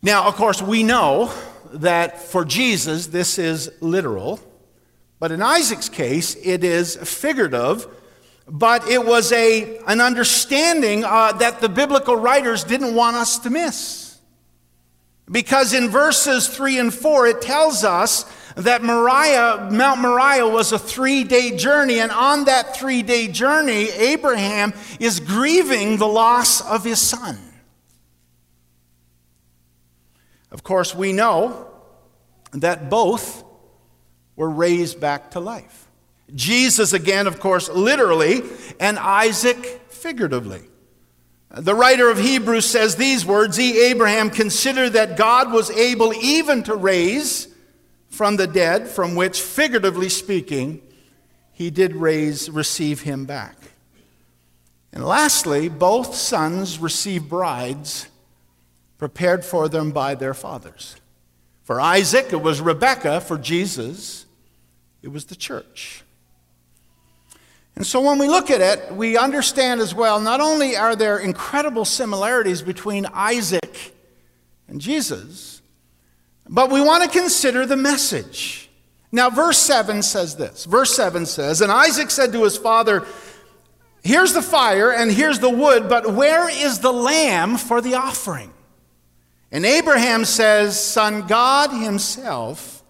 Now, 0.00 0.28
of 0.28 0.36
course, 0.36 0.62
we 0.62 0.84
know 0.84 1.32
that 1.72 2.20
for 2.20 2.44
Jesus, 2.44 3.08
this 3.08 3.38
is 3.38 3.70
literal. 3.80 4.40
But 5.18 5.32
in 5.32 5.42
Isaac's 5.42 5.88
case, 5.88 6.36
it 6.36 6.62
is 6.62 6.96
figurative, 6.96 7.86
but 8.48 8.88
it 8.88 9.04
was 9.04 9.30
a, 9.32 9.78
an 9.86 10.00
understanding 10.00 11.04
uh, 11.04 11.32
that 11.32 11.60
the 11.60 11.68
biblical 11.68 12.16
writers 12.16 12.64
didn't 12.64 12.94
want 12.94 13.16
us 13.16 13.38
to 13.40 13.50
miss. 13.50 14.18
Because 15.30 15.74
in 15.74 15.90
verses 15.90 16.48
3 16.48 16.78
and 16.78 16.94
4, 16.94 17.26
it 17.26 17.42
tells 17.42 17.84
us 17.84 18.24
that 18.56 18.82
Moriah, 18.82 19.68
Mount 19.70 20.00
Moriah 20.00 20.48
was 20.48 20.72
a 20.72 20.78
three 20.78 21.22
day 21.22 21.56
journey, 21.56 22.00
and 22.00 22.10
on 22.10 22.46
that 22.46 22.76
three 22.76 23.02
day 23.02 23.28
journey, 23.28 23.90
Abraham 23.90 24.72
is 24.98 25.20
grieving 25.20 25.98
the 25.98 26.08
loss 26.08 26.60
of 26.62 26.82
his 26.82 27.00
son. 27.00 27.38
Of 30.50 30.64
course, 30.64 30.94
we 30.94 31.12
know 31.12 31.70
that 32.52 32.88
both 32.88 33.44
were 34.34 34.50
raised 34.50 34.98
back 34.98 35.32
to 35.32 35.40
life. 35.40 35.87
Jesus, 36.34 36.92
again, 36.92 37.26
of 37.26 37.40
course, 37.40 37.68
literally, 37.68 38.42
and 38.78 38.98
Isaac 38.98 39.80
figuratively. 39.88 40.62
The 41.50 41.74
writer 41.74 42.10
of 42.10 42.18
Hebrews 42.18 42.66
says 42.66 42.96
these 42.96 43.24
words 43.24 43.56
He, 43.56 43.80
Abraham, 43.90 44.30
considered 44.30 44.90
that 44.90 45.16
God 45.16 45.52
was 45.52 45.70
able 45.70 46.12
even 46.14 46.62
to 46.64 46.74
raise 46.74 47.48
from 48.10 48.36
the 48.36 48.46
dead, 48.46 48.88
from 48.88 49.14
which, 49.14 49.40
figuratively 49.40 50.08
speaking, 50.08 50.82
he 51.52 51.70
did 51.70 51.96
raise, 51.96 52.50
receive 52.50 53.02
him 53.02 53.24
back. 53.24 53.56
And 54.92 55.04
lastly, 55.04 55.68
both 55.68 56.14
sons 56.14 56.78
receive 56.78 57.28
brides 57.28 58.08
prepared 58.96 59.44
for 59.44 59.68
them 59.68 59.92
by 59.92 60.14
their 60.14 60.34
fathers. 60.34 60.96
For 61.62 61.80
Isaac, 61.80 62.32
it 62.32 62.42
was 62.42 62.60
Rebekah. 62.60 63.20
For 63.20 63.38
Jesus, 63.38 64.26
it 65.02 65.08
was 65.08 65.26
the 65.26 65.36
church. 65.36 66.02
And 67.78 67.86
so 67.86 68.00
when 68.00 68.18
we 68.18 68.26
look 68.26 68.50
at 68.50 68.60
it, 68.60 68.92
we 68.92 69.16
understand 69.16 69.80
as 69.80 69.94
well 69.94 70.18
not 70.18 70.40
only 70.40 70.76
are 70.76 70.96
there 70.96 71.16
incredible 71.16 71.84
similarities 71.84 72.60
between 72.60 73.06
Isaac 73.14 73.94
and 74.66 74.80
Jesus, 74.80 75.62
but 76.48 76.72
we 76.72 76.80
want 76.80 77.04
to 77.04 77.08
consider 77.08 77.66
the 77.66 77.76
message. 77.76 78.68
Now, 79.12 79.30
verse 79.30 79.58
7 79.58 80.02
says 80.02 80.34
this. 80.34 80.64
Verse 80.64 80.92
7 80.96 81.24
says, 81.24 81.60
And 81.60 81.70
Isaac 81.70 82.10
said 82.10 82.32
to 82.32 82.42
his 82.42 82.56
father, 82.56 83.06
Here's 84.02 84.32
the 84.32 84.42
fire 84.42 84.90
and 84.90 85.08
here's 85.08 85.38
the 85.38 85.48
wood, 85.48 85.88
but 85.88 86.12
where 86.12 86.50
is 86.50 86.80
the 86.80 86.92
lamb 86.92 87.56
for 87.58 87.80
the 87.80 87.94
offering? 87.94 88.52
And 89.52 89.64
Abraham 89.64 90.24
says, 90.24 90.84
Son, 90.84 91.28
God 91.28 91.70
Himself 91.70 92.82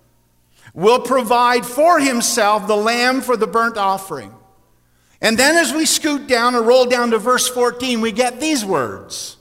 will 0.73 1.00
provide 1.00 1.66
for 1.66 2.00
Himself 2.00 2.66
the 2.66 2.75
lamb 2.75 3.21
for 3.21 3.37
the 3.37 3.47
burnt 3.47 3.76
offering. 3.76 4.33
And 5.21 5.37
then 5.39 5.57
as 5.57 5.73
we 5.73 5.85
scoot 5.85 6.29
down 6.29 6.55
and 6.55 6.67
roll 6.67 6.87
down 6.87 7.11
to 7.11 7.19
verse 7.19 7.49
14, 7.49 8.01
we 8.01 8.13
get 8.13 8.41
these 8.41 8.65
words. 8.65 9.37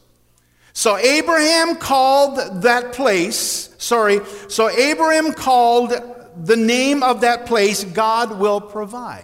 So 0.73 0.97
Abraham 0.97 1.75
called 1.75 2.63
that 2.63 2.93
place, 2.93 3.69
sorry, 3.77 4.21
so 4.47 4.69
Abraham 4.69 5.33
called 5.33 5.93
the 6.39 6.55
name 6.55 7.01
of 7.03 7.21
that 7.21 7.45
place, 7.45 7.83
God 7.83 8.39
will 8.39 8.61
provide. 8.61 9.23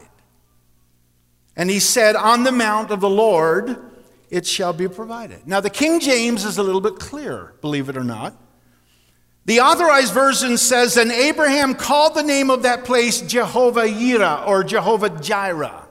And 1.55 1.69
he 1.69 1.79
said, 1.79 2.15
On 2.15 2.43
the 2.43 2.51
mount 2.51 2.91
of 2.91 3.01
the 3.01 3.09
Lord 3.09 3.91
it 4.29 4.47
shall 4.47 4.73
be 4.73 4.87
provided. 4.87 5.45
Now, 5.45 5.59
the 5.59 5.69
King 5.69 5.99
James 5.99 6.43
is 6.43 6.57
a 6.57 6.63
little 6.63 6.81
bit 6.81 6.95
clearer, 6.95 7.53
believe 7.61 7.87
it 7.87 7.95
or 7.95 8.03
not. 8.03 8.35
The 9.45 9.59
authorized 9.59 10.11
version 10.11 10.57
says, 10.57 10.97
And 10.97 11.11
Abraham 11.11 11.75
called 11.75 12.15
the 12.15 12.23
name 12.23 12.49
of 12.49 12.63
that 12.63 12.83
place 12.83 13.21
Jehovah 13.21 13.85
Yireh 13.85 14.47
or 14.47 14.63
Jehovah 14.63 15.09
Jireh. 15.09 15.82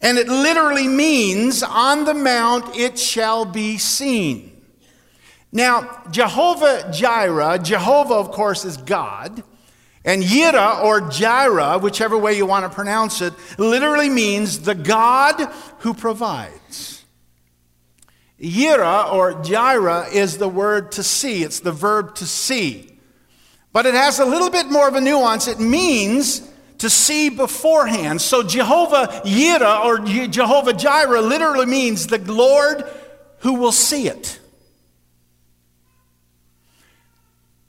And 0.00 0.16
it 0.16 0.28
literally 0.28 0.86
means, 0.86 1.62
on 1.62 2.04
the 2.04 2.14
mount 2.14 2.76
it 2.76 2.98
shall 2.98 3.44
be 3.44 3.78
seen. 3.78 4.62
Now, 5.50 6.02
Jehovah 6.10 6.90
Jireh, 6.92 7.58
Jehovah, 7.58 8.14
of 8.14 8.30
course, 8.30 8.64
is 8.64 8.76
God. 8.76 9.42
And 10.04 10.22
Yireh 10.22 10.84
or 10.84 11.00
Jireh, 11.02 11.78
whichever 11.78 12.16
way 12.16 12.36
you 12.36 12.46
want 12.46 12.64
to 12.64 12.74
pronounce 12.74 13.20
it, 13.20 13.34
literally 13.58 14.08
means 14.08 14.60
the 14.60 14.74
God 14.74 15.40
who 15.78 15.94
provides. 15.94 17.04
Yireh 18.40 19.12
or 19.12 19.42
Jireh 19.42 20.06
is 20.12 20.38
the 20.38 20.48
word 20.48 20.92
to 20.92 21.02
see, 21.02 21.42
it's 21.42 21.60
the 21.60 21.72
verb 21.72 22.14
to 22.16 22.26
see. 22.26 22.98
But 23.72 23.86
it 23.86 23.94
has 23.94 24.18
a 24.18 24.24
little 24.24 24.50
bit 24.50 24.66
more 24.66 24.88
of 24.88 24.94
a 24.94 25.00
nuance. 25.00 25.48
It 25.48 25.60
means 25.60 26.48
to 26.78 26.88
see 26.88 27.28
beforehand. 27.28 28.20
So 28.20 28.42
Jehovah 28.42 29.22
Yireh 29.24 29.84
or 29.84 29.98
Jehovah 30.28 30.72
Jireh 30.72 31.20
literally 31.20 31.66
means 31.66 32.06
the 32.06 32.18
Lord 32.18 32.84
who 33.38 33.54
will 33.54 33.72
see 33.72 34.08
it. 34.08 34.40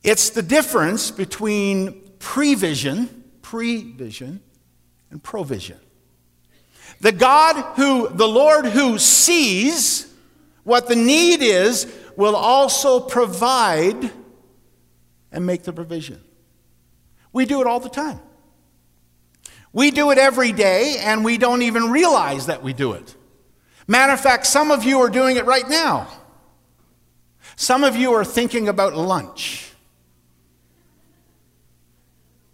It's 0.03 0.29
the 0.29 0.41
difference 0.41 1.11
between 1.11 1.93
prevision, 2.19 3.09
prevision, 3.41 4.39
and 5.11 5.21
provision. 5.21 5.79
The 7.01 7.11
God 7.11 7.75
who, 7.75 8.09
the 8.09 8.27
Lord 8.27 8.65
who 8.65 8.97
sees 8.97 10.11
what 10.63 10.87
the 10.87 10.95
need 10.95 11.41
is, 11.41 11.91
will 12.15 12.35
also 12.35 12.99
provide 12.99 14.11
and 15.31 15.45
make 15.45 15.63
the 15.63 15.73
provision. 15.73 16.21
We 17.31 17.45
do 17.45 17.61
it 17.61 17.67
all 17.67 17.79
the 17.79 17.89
time. 17.89 18.19
We 19.71 19.91
do 19.91 20.11
it 20.11 20.17
every 20.17 20.51
day, 20.51 20.97
and 20.99 21.23
we 21.23 21.37
don't 21.37 21.61
even 21.61 21.91
realize 21.91 22.47
that 22.47 22.63
we 22.63 22.73
do 22.73 22.93
it. 22.93 23.15
Matter 23.87 24.13
of 24.13 24.19
fact, 24.19 24.45
some 24.45 24.71
of 24.71 24.83
you 24.83 24.99
are 24.99 25.09
doing 25.09 25.37
it 25.37 25.45
right 25.45 25.67
now. 25.67 26.07
Some 27.55 27.83
of 27.83 27.95
you 27.95 28.13
are 28.13 28.23
thinking 28.25 28.67
about 28.67 28.95
lunch. 28.95 29.71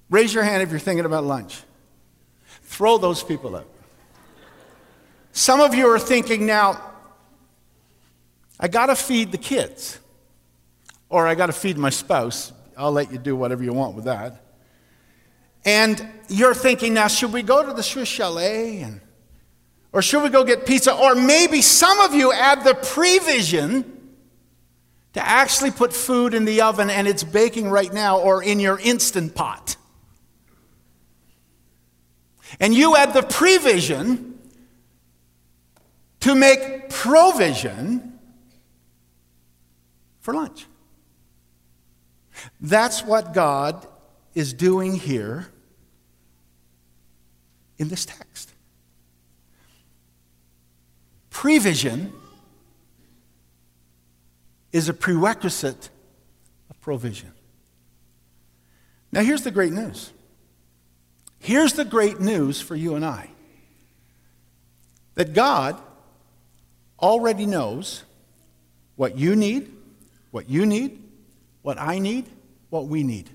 Raise 0.09 0.33
your 0.33 0.43
hand 0.43 0.63
if 0.63 0.71
you're 0.71 0.79
thinking 0.79 1.05
about 1.05 1.23
lunch. 1.23 1.61
Throw 2.63 2.97
those 2.97 3.23
people 3.23 3.55
out. 3.55 3.67
Some 5.31 5.59
of 5.59 5.75
you 5.75 5.87
are 5.87 5.99
thinking 5.99 6.45
now, 6.45 6.81
I 8.59 8.69
got 8.69 8.85
to 8.85 8.95
feed 8.95 9.31
the 9.33 9.37
kids, 9.37 9.99
or 11.09 11.27
I 11.27 11.35
got 11.35 11.47
to 11.47 11.53
feed 11.53 11.77
my 11.77 11.89
spouse. 11.89 12.53
I'll 12.77 12.93
let 12.93 13.11
you 13.11 13.17
do 13.17 13.35
whatever 13.35 13.63
you 13.63 13.73
want 13.73 13.95
with 13.95 14.05
that. 14.05 14.44
And 15.65 16.07
you're 16.29 16.53
thinking 16.53 16.93
now, 16.93 17.07
should 17.07 17.33
we 17.33 17.41
go 17.41 17.65
to 17.65 17.73
the 17.73 17.81
Swiss 17.81 18.07
Chalet? 18.07 18.81
And, 18.81 19.01
or 19.91 20.03
should 20.03 20.21
we 20.21 20.29
go 20.29 20.43
get 20.43 20.65
pizza? 20.65 20.95
Or 20.95 21.15
maybe 21.15 21.61
some 21.61 21.99
of 21.99 22.13
you 22.13 22.31
add 22.31 22.63
the 22.63 22.75
prevision 22.75 23.91
to 25.13 25.25
actually 25.25 25.71
put 25.71 25.91
food 25.91 26.33
in 26.33 26.45
the 26.45 26.61
oven 26.61 26.89
and 26.89 27.07
it's 27.07 27.23
baking 27.23 27.69
right 27.69 27.91
now 27.91 28.19
or 28.19 28.43
in 28.43 28.59
your 28.59 28.79
instant 28.79 29.33
pot. 29.33 29.75
And 32.59 32.73
you 32.73 32.95
add 32.95 33.13
the 33.13 33.21
prevision 33.21 34.33
to 36.19 36.35
make 36.35 36.89
provision 36.89 38.19
for 40.19 40.33
lunch. 40.33 40.67
That's 42.61 43.03
what 43.03 43.33
God 43.33 43.87
is 44.35 44.53
doing 44.53 44.95
here 44.95 45.47
in 47.77 47.89
this 47.89 48.05
text. 48.05 48.51
Prevision 51.29 52.13
is 54.71 54.89
a 54.89 54.93
prerequisite 54.93 55.89
of 56.69 56.79
provision. 56.81 57.31
Now, 59.11 59.21
here's 59.21 59.43
the 59.43 59.51
great 59.51 59.71
news. 59.71 60.11
Here's 61.39 61.73
the 61.73 61.85
great 61.85 62.19
news 62.19 62.59
for 62.59 62.75
you 62.75 62.95
and 62.95 63.05
I 63.05 63.29
that 65.15 65.33
God 65.33 65.81
already 66.99 67.45
knows 67.45 68.03
what 68.95 69.17
you 69.17 69.35
need, 69.35 69.71
what 70.31 70.49
you 70.49 70.65
need, 70.65 71.01
what 71.61 71.79
I 71.79 71.99
need, 71.99 72.25
what 72.69 72.87
we 72.87 73.03
need. 73.03 73.29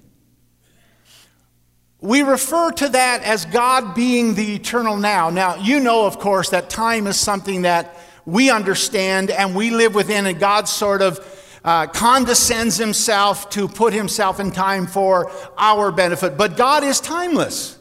We 2.01 2.23
refer 2.23 2.71
to 2.73 2.89
that 2.91 3.23
as 3.25 3.45
God 3.45 3.95
being 3.95 4.35
the 4.35 4.55
eternal 4.55 4.97
now. 4.97 5.29
Now, 5.29 5.57
you 5.57 5.81
know, 5.81 6.07
of 6.07 6.19
course, 6.19 6.51
that 6.51 6.71
time 6.71 7.07
is 7.07 7.19
something 7.21 7.63
that 7.63 7.99
we 8.25 8.51
understand 8.51 9.31
and 9.31 9.55
we 9.55 9.71
live 9.71 9.95
within, 9.95 10.27
and 10.27 10.39
God 10.39 10.67
sort 10.67 11.03
of 11.03 11.21
uh, 11.63 11.87
condescends 11.89 12.79
himself 12.79 13.51
to 13.51 13.69
put 13.69 13.93
himself 13.93 14.41
in 14.41 14.51
time 14.51 14.87
for 14.87 15.31
our 15.59 15.93
benefit. 15.93 16.39
But 16.39 16.57
God 16.57 16.85
is 16.85 17.01
timeless. 17.01 17.79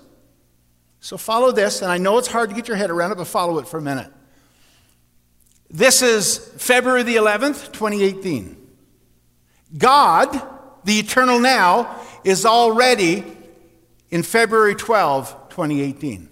So 1.00 1.16
follow 1.16 1.54
this, 1.54 1.82
and 1.82 1.90
I 1.90 1.98
know 1.98 2.18
it's 2.18 2.28
hard 2.28 2.50
to 2.50 2.56
get 2.56 2.68
your 2.68 2.76
head 2.76 2.90
around 2.90 3.12
it, 3.12 3.16
but 3.16 3.28
follow 3.28 3.58
it 3.60 3.68
for 3.68 3.78
a 3.78 3.82
minute. 3.82 4.12
This 5.70 6.02
is 6.02 6.38
February 6.58 7.04
the 7.04 7.16
11th, 7.16 7.72
2018. 7.72 8.58
God, 9.78 10.42
the 10.84 11.00
eternal 11.00 11.40
now, 11.40 12.02
is 12.26 12.46
already 12.46 13.24
in 14.12 14.24
February 14.24 14.76
12, 14.76 15.50
2018. 15.50 16.30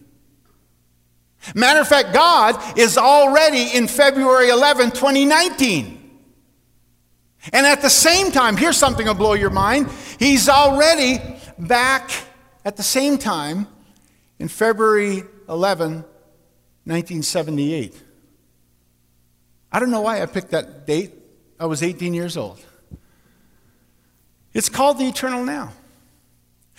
Matter 1.55 1.79
of 1.79 1.87
fact, 1.87 2.13
God 2.13 2.77
is 2.77 2.97
already 2.97 3.75
in 3.75 3.87
February 3.87 4.49
11, 4.49 4.91
2019. 4.91 5.93
And 7.53 7.65
at 7.65 7.81
the 7.81 7.89
same 7.89 8.31
time, 8.31 8.57
here's 8.57 8.77
something 8.77 9.05
that'll 9.05 9.17
blow 9.17 9.33
your 9.33 9.49
mind. 9.49 9.89
He's 10.19 10.49
already 10.49 11.19
back 11.57 12.11
at 12.65 12.75
the 12.75 12.83
same 12.83 13.17
time 13.17 13.67
in 14.39 14.47
February 14.47 15.23
11, 15.47 15.93
1978. 16.83 18.03
I 19.71 19.79
don't 19.79 19.91
know 19.91 20.01
why 20.01 20.21
I 20.21 20.25
picked 20.25 20.51
that 20.51 20.85
date. 20.85 21.13
I 21.59 21.65
was 21.65 21.83
18 21.83 22.13
years 22.13 22.35
old. 22.35 22.59
It's 24.53 24.69
called 24.69 24.97
the 24.97 25.05
eternal 25.05 25.43
now. 25.43 25.71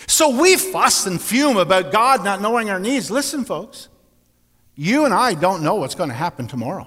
So 0.07 0.41
we 0.41 0.57
fuss 0.57 1.07
and 1.07 1.21
fume 1.21 1.57
about 1.57 1.93
God 1.93 2.25
not 2.25 2.41
knowing 2.41 2.71
our 2.71 2.79
needs. 2.79 3.11
Listen, 3.11 3.45
folks, 3.45 3.89
you 4.75 5.05
and 5.05 5.13
I 5.13 5.35
don't 5.35 5.63
know 5.63 5.75
what's 5.75 5.95
going 5.95 6.11
to 6.11 6.15
happen 6.15 6.47
tomorrow. 6.47 6.87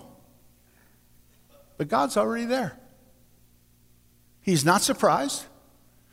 But 1.78 1.88
God's 1.88 2.16
already 2.16 2.46
there. 2.46 2.78
He's 4.42 4.64
not 4.64 4.82
surprised 4.82 5.46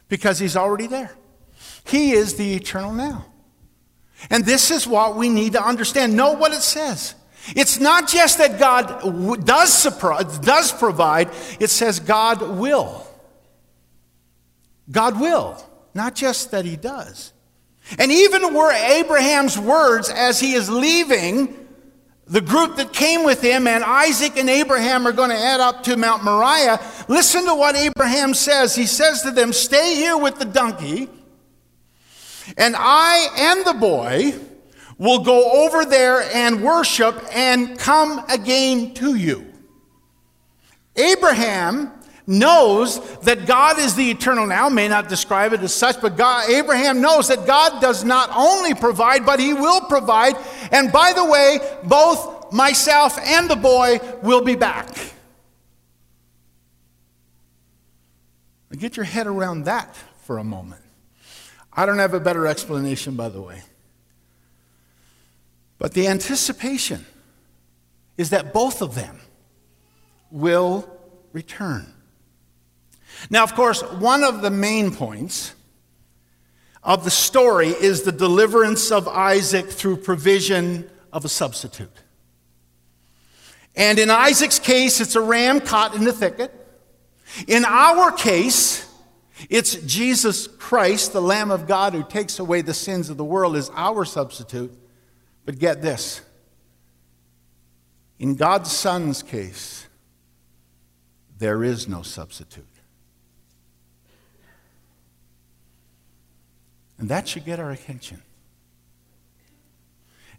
because 0.08 0.38
He's 0.38 0.56
already 0.56 0.86
there. 0.86 1.12
He 1.84 2.12
is 2.12 2.34
the 2.34 2.54
eternal 2.54 2.92
now. 2.92 3.26
And 4.30 4.44
this 4.44 4.70
is 4.70 4.86
what 4.86 5.16
we 5.16 5.28
need 5.28 5.52
to 5.52 5.64
understand. 5.64 6.16
Know 6.16 6.32
what 6.32 6.52
it 6.52 6.62
says. 6.62 7.14
It's 7.54 7.78
not 7.78 8.08
just 8.08 8.38
that 8.38 8.58
God 8.58 9.44
does, 9.44 9.72
surprise, 9.72 10.38
does 10.38 10.72
provide, 10.72 11.30
it 11.60 11.70
says 11.70 12.00
God 12.00 12.42
will. 12.42 13.06
God 14.90 15.20
will, 15.20 15.62
not 15.98 16.14
just 16.14 16.52
that 16.52 16.64
He 16.64 16.76
does. 16.76 17.34
And 17.98 18.12
even 18.12 18.54
were 18.54 18.72
Abraham's 18.72 19.58
words 19.58 20.10
as 20.10 20.40
he 20.40 20.52
is 20.52 20.68
leaving 20.68 21.54
the 22.26 22.42
group 22.42 22.76
that 22.76 22.92
came 22.92 23.24
with 23.24 23.40
him, 23.40 23.66
and 23.66 23.82
Isaac 23.82 24.36
and 24.36 24.50
Abraham 24.50 25.06
are 25.06 25.12
going 25.12 25.30
to 25.30 25.36
head 25.36 25.60
up 25.60 25.84
to 25.84 25.96
Mount 25.96 26.22
Moriah. 26.22 26.78
Listen 27.08 27.46
to 27.46 27.54
what 27.54 27.74
Abraham 27.74 28.34
says. 28.34 28.74
He 28.74 28.84
says 28.84 29.22
to 29.22 29.30
them, 29.30 29.54
Stay 29.54 29.94
here 29.94 30.18
with 30.18 30.38
the 30.38 30.44
donkey, 30.44 31.08
and 32.58 32.74
I 32.76 33.28
and 33.34 33.64
the 33.64 33.80
boy 33.80 34.34
will 34.98 35.20
go 35.20 35.64
over 35.64 35.86
there 35.86 36.20
and 36.34 36.62
worship 36.62 37.16
and 37.32 37.78
come 37.78 38.22
again 38.28 38.92
to 38.94 39.14
you. 39.14 39.46
Abraham 40.96 41.92
knows 42.28 43.00
that 43.20 43.46
God 43.46 43.78
is 43.78 43.94
the 43.94 44.10
eternal 44.10 44.46
now, 44.46 44.68
may 44.68 44.86
not 44.86 45.08
describe 45.08 45.54
it 45.54 45.62
as 45.62 45.74
such, 45.74 46.00
but 46.00 46.16
God, 46.16 46.50
Abraham 46.50 47.00
knows 47.00 47.28
that 47.28 47.46
God 47.46 47.80
does 47.80 48.04
not 48.04 48.30
only 48.36 48.74
provide, 48.74 49.24
but 49.24 49.40
he 49.40 49.54
will 49.54 49.80
provide. 49.80 50.36
And 50.70 50.92
by 50.92 51.14
the 51.14 51.24
way, 51.24 51.58
both 51.84 52.52
myself 52.52 53.18
and 53.18 53.48
the 53.50 53.56
boy 53.56 53.98
will 54.22 54.42
be 54.42 54.54
back. 54.54 54.88
Now 58.70 58.78
get 58.78 58.96
your 58.98 59.04
head 59.04 59.26
around 59.26 59.64
that 59.64 59.96
for 60.24 60.36
a 60.36 60.44
moment. 60.44 60.82
I 61.72 61.86
don't 61.86 61.98
have 61.98 62.12
a 62.12 62.20
better 62.20 62.46
explanation, 62.46 63.16
by 63.16 63.30
the 63.30 63.40
way. 63.40 63.62
But 65.78 65.94
the 65.94 66.08
anticipation 66.08 67.06
is 68.18 68.30
that 68.30 68.52
both 68.52 68.82
of 68.82 68.94
them 68.94 69.20
will 70.30 70.90
return. 71.32 71.94
Now, 73.30 73.42
of 73.42 73.54
course, 73.54 73.82
one 73.82 74.24
of 74.24 74.42
the 74.42 74.50
main 74.50 74.94
points 74.94 75.54
of 76.82 77.04
the 77.04 77.10
story 77.10 77.68
is 77.68 78.02
the 78.02 78.12
deliverance 78.12 78.90
of 78.90 79.08
Isaac 79.08 79.66
through 79.70 79.98
provision 79.98 80.88
of 81.12 81.24
a 81.24 81.28
substitute. 81.28 81.90
And 83.76 83.98
in 83.98 84.10
Isaac's 84.10 84.58
case, 84.58 85.00
it's 85.00 85.14
a 85.14 85.20
ram 85.20 85.60
caught 85.60 85.94
in 85.94 86.04
the 86.04 86.12
thicket. 86.12 86.54
In 87.46 87.64
our 87.64 88.10
case, 88.10 88.88
it's 89.48 89.74
Jesus 89.74 90.46
Christ, 90.46 91.12
the 91.12 91.22
Lamb 91.22 91.50
of 91.50 91.66
God 91.66 91.92
who 91.92 92.02
takes 92.02 92.38
away 92.38 92.62
the 92.62 92.74
sins 92.74 93.10
of 93.10 93.16
the 93.16 93.24
world, 93.24 93.56
is 93.56 93.70
our 93.74 94.04
substitute. 94.04 94.72
But 95.44 95.58
get 95.58 95.80
this 95.82 96.22
in 98.18 98.34
God's 98.34 98.72
Son's 98.72 99.22
case, 99.22 99.86
there 101.38 101.62
is 101.62 101.86
no 101.86 102.02
substitute. 102.02 102.66
And 106.98 107.08
that 107.08 107.28
should 107.28 107.44
get 107.44 107.60
our 107.60 107.70
attention. 107.70 108.22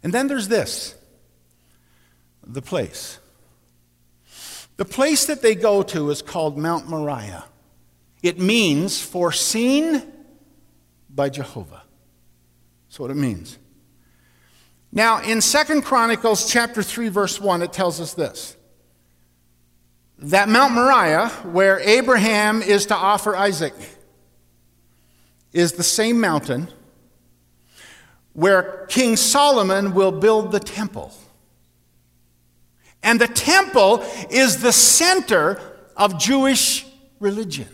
And 0.02 0.12
then 0.12 0.28
there's 0.28 0.48
this 0.48 0.94
the 2.46 2.62
place. 2.62 3.18
The 4.76 4.84
place 4.84 5.26
that 5.26 5.42
they 5.42 5.54
go 5.54 5.82
to 5.82 6.10
is 6.10 6.22
called 6.22 6.56
Mount 6.56 6.88
Moriah. 6.88 7.44
It 8.22 8.38
means 8.38 9.00
foreseen 9.00 10.02
by 11.08 11.28
Jehovah. 11.28 11.82
That's 12.88 12.98
what 12.98 13.10
it 13.10 13.16
means. 13.16 13.58
Now, 14.92 15.22
in 15.22 15.40
Second 15.40 15.82
Chronicles 15.82 16.50
chapter 16.50 16.82
3, 16.82 17.08
verse 17.08 17.40
1, 17.40 17.62
it 17.62 17.72
tells 17.72 18.00
us 18.00 18.14
this. 18.14 18.56
That 20.18 20.48
Mount 20.48 20.74
Moriah, 20.74 21.28
where 21.44 21.78
Abraham 21.78 22.62
is 22.62 22.86
to 22.86 22.96
offer 22.96 23.36
Isaac, 23.36 23.74
is 25.52 25.72
the 25.72 25.82
same 25.82 26.20
mountain 26.20 26.68
where 28.32 28.86
King 28.88 29.16
Solomon 29.16 29.94
will 29.94 30.12
build 30.12 30.52
the 30.52 30.60
temple. 30.60 31.12
And 33.02 33.20
the 33.20 33.28
temple 33.28 34.04
is 34.30 34.62
the 34.62 34.72
center 34.72 35.60
of 35.96 36.18
Jewish 36.18 36.86
religion. 37.18 37.68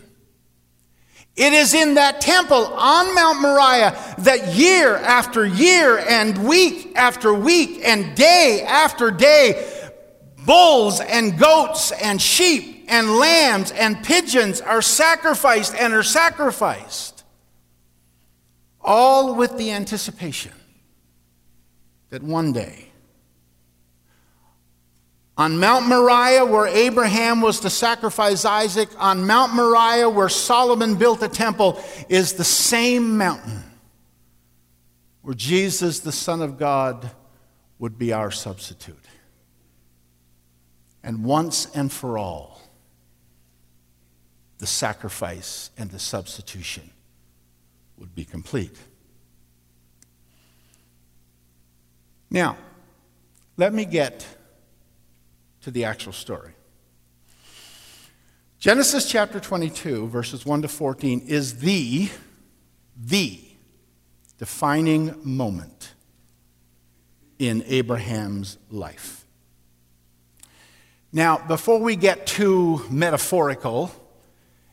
It 1.35 1.53
is 1.53 1.75
in 1.75 1.93
that 1.95 2.19
temple 2.19 2.65
on 2.65 3.13
Mount 3.13 3.41
Moriah 3.41 3.95
that 4.19 4.55
year 4.55 4.95
after 4.95 5.45
year 5.45 5.99
and 5.99 6.47
week 6.47 6.93
after 6.95 7.31
week 7.31 7.81
and 7.83 8.15
day 8.15 8.65
after 8.67 9.11
day, 9.11 9.93
bulls 10.45 10.99
and 10.99 11.37
goats 11.37 11.91
and 11.91 12.19
sheep 12.19 12.85
and 12.87 13.17
lambs 13.17 13.71
and 13.71 14.03
pigeons 14.03 14.61
are 14.61 14.81
sacrificed 14.81 15.75
and 15.75 15.93
are 15.93 16.01
sacrificed 16.01 17.16
all 18.87 19.35
with 19.35 19.57
the 19.57 19.71
anticipation 19.71 20.53
that 22.09 22.23
one 22.23 22.53
day, 22.53 22.85
on 25.37 25.59
Mount 25.59 25.85
Moriah, 25.85 26.45
where 26.45 26.65
Abraham 26.65 27.41
was 27.41 27.59
to 27.59 27.69
sacrifice 27.69 28.43
Isaac, 28.43 28.89
on 28.97 29.27
Mount 29.27 29.53
Moriah, 29.53 30.09
where 30.09 30.29
Solomon 30.29 30.95
built 30.95 31.19
the 31.19 31.27
temple, 31.27 31.79
is 32.09 32.33
the 32.33 32.43
same 32.43 33.17
mountain 33.17 33.63
where 35.21 35.35
Jesus, 35.35 35.99
the 35.99 36.11
Son 36.11 36.41
of 36.41 36.57
God, 36.57 37.11
would 37.77 37.99
be 37.99 38.13
our 38.13 38.31
substitute. 38.31 39.05
And 41.03 41.23
once 41.23 41.67
and 41.75 41.91
for 41.91 42.17
all, 42.17 42.61
the 44.57 44.65
sacrifice 44.65 45.69
and 45.77 45.91
the 45.91 45.99
substitution 45.99 46.89
would 47.97 48.13
be 48.13 48.25
complete. 48.25 48.77
Now, 52.29 52.57
let 53.55 53.73
me 53.73 53.85
get 53.85 54.25
to 55.61 55.71
the 55.71 55.85
actual 55.85 56.13
story. 56.13 56.51
Genesis 58.59 59.09
chapter 59.09 59.39
22, 59.39 60.07
verses 60.07 60.45
1 60.45 60.63
to 60.63 60.67
14, 60.67 61.21
is 61.27 61.59
the, 61.59 62.09
the 62.97 63.39
defining 64.37 65.15
moment 65.23 65.93
in 67.39 67.63
Abraham's 67.67 68.57
life. 68.69 69.25
Now, 71.13 71.37
before 71.37 71.79
we 71.79 71.95
get 71.95 72.27
too 72.27 72.81
metaphorical 72.89 73.91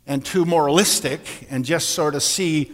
and 0.07 0.25
too 0.25 0.45
moralistic 0.45 1.47
and 1.51 1.65
just 1.65 1.91
sort 1.91 2.15
of 2.15 2.23
see 2.23 2.73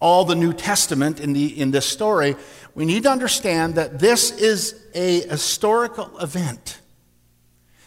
all 0.00 0.24
the 0.24 0.34
New 0.34 0.52
Testament 0.52 1.20
in, 1.20 1.32
the, 1.32 1.60
in 1.60 1.70
this 1.70 1.86
story, 1.86 2.36
we 2.74 2.84
need 2.84 3.02
to 3.02 3.10
understand 3.10 3.74
that 3.74 3.98
this 3.98 4.30
is 4.30 4.86
a 4.94 5.20
historical 5.22 6.16
event. 6.18 6.80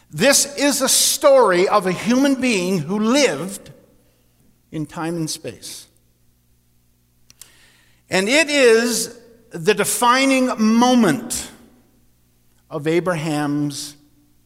This 0.09 0.57
is 0.57 0.81
a 0.81 0.89
story 0.89 1.67
of 1.69 1.87
a 1.87 1.91
human 1.91 2.41
being 2.41 2.79
who 2.79 2.99
lived 2.99 3.71
in 4.71 4.85
time 4.85 5.15
and 5.15 5.29
space. 5.29 5.87
And 8.09 8.27
it 8.27 8.49
is 8.49 9.17
the 9.51 9.73
defining 9.73 10.49
moment 10.61 11.49
of 12.69 12.87
Abraham's 12.87 13.95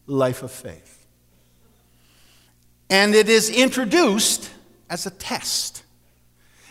life 0.05 0.43
of 0.43 0.51
faith. 0.51 1.05
And 2.89 3.15
it 3.15 3.29
is 3.29 3.49
introduced 3.49 4.51
as 4.89 5.05
a 5.07 5.11
test. 5.11 5.84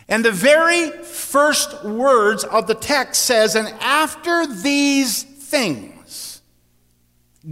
And 0.07 0.23
the 0.23 0.31
very 0.31 0.91
first 0.91 1.83
words 1.83 2.43
of 2.43 2.67
the 2.67 2.75
text 2.75 3.23
says, 3.23 3.55
and 3.55 3.67
after 3.79 4.45
these 4.45 5.23
things, 5.23 6.41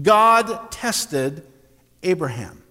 God 0.02 0.72
tested 0.72 1.46
Abraham. 2.04 2.64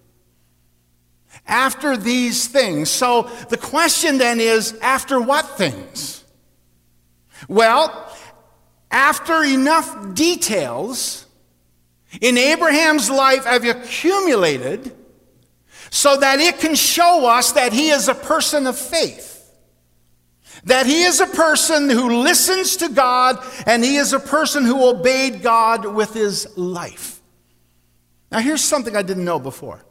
After 1.46 1.96
these 1.96 2.46
things. 2.46 2.90
So 2.90 3.22
the 3.48 3.56
question 3.56 4.18
then 4.18 4.38
is, 4.38 4.74
after 4.80 5.20
what 5.20 5.44
things? 5.58 6.22
Well, 7.48 8.16
after 8.90 9.42
enough 9.42 10.14
details 10.14 11.26
in 12.20 12.38
Abraham's 12.38 13.10
life 13.10 13.44
have 13.44 13.64
accumulated 13.64 14.94
so 15.90 16.16
that 16.18 16.38
it 16.38 16.58
can 16.58 16.74
show 16.74 17.26
us 17.26 17.52
that 17.52 17.72
he 17.72 17.90
is 17.90 18.08
a 18.08 18.14
person 18.14 18.66
of 18.66 18.78
faith. 18.78 19.31
That 20.64 20.87
he 20.87 21.03
is 21.03 21.20
a 21.20 21.27
person 21.27 21.90
who 21.90 22.22
listens 22.22 22.77
to 22.77 22.88
God 22.88 23.44
and 23.66 23.83
he 23.83 23.96
is 23.96 24.12
a 24.12 24.20
person 24.20 24.64
who 24.64 24.88
obeyed 24.88 25.42
God 25.42 25.85
with 25.85 26.14
his 26.14 26.57
life. 26.57 27.20
Now, 28.31 28.38
here's 28.38 28.62
something 28.62 28.96
I 28.96 29.03
didn't 29.03 29.25
know 29.25 29.38
before. 29.38 29.85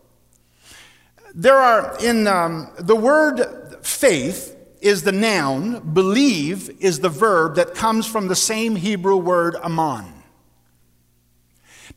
There 1.35 1.57
are, 1.57 1.97
in 2.03 2.27
um, 2.27 2.71
the 2.79 2.95
word 2.95 3.41
faith 3.81 4.57
is 4.81 5.03
the 5.03 5.11
noun, 5.11 5.93
believe 5.93 6.69
is 6.81 6.99
the 6.99 7.09
verb 7.09 7.55
that 7.55 7.75
comes 7.75 8.07
from 8.07 8.27
the 8.27 8.35
same 8.35 8.75
Hebrew 8.75 9.17
word 9.17 9.55
aman. 9.55 10.11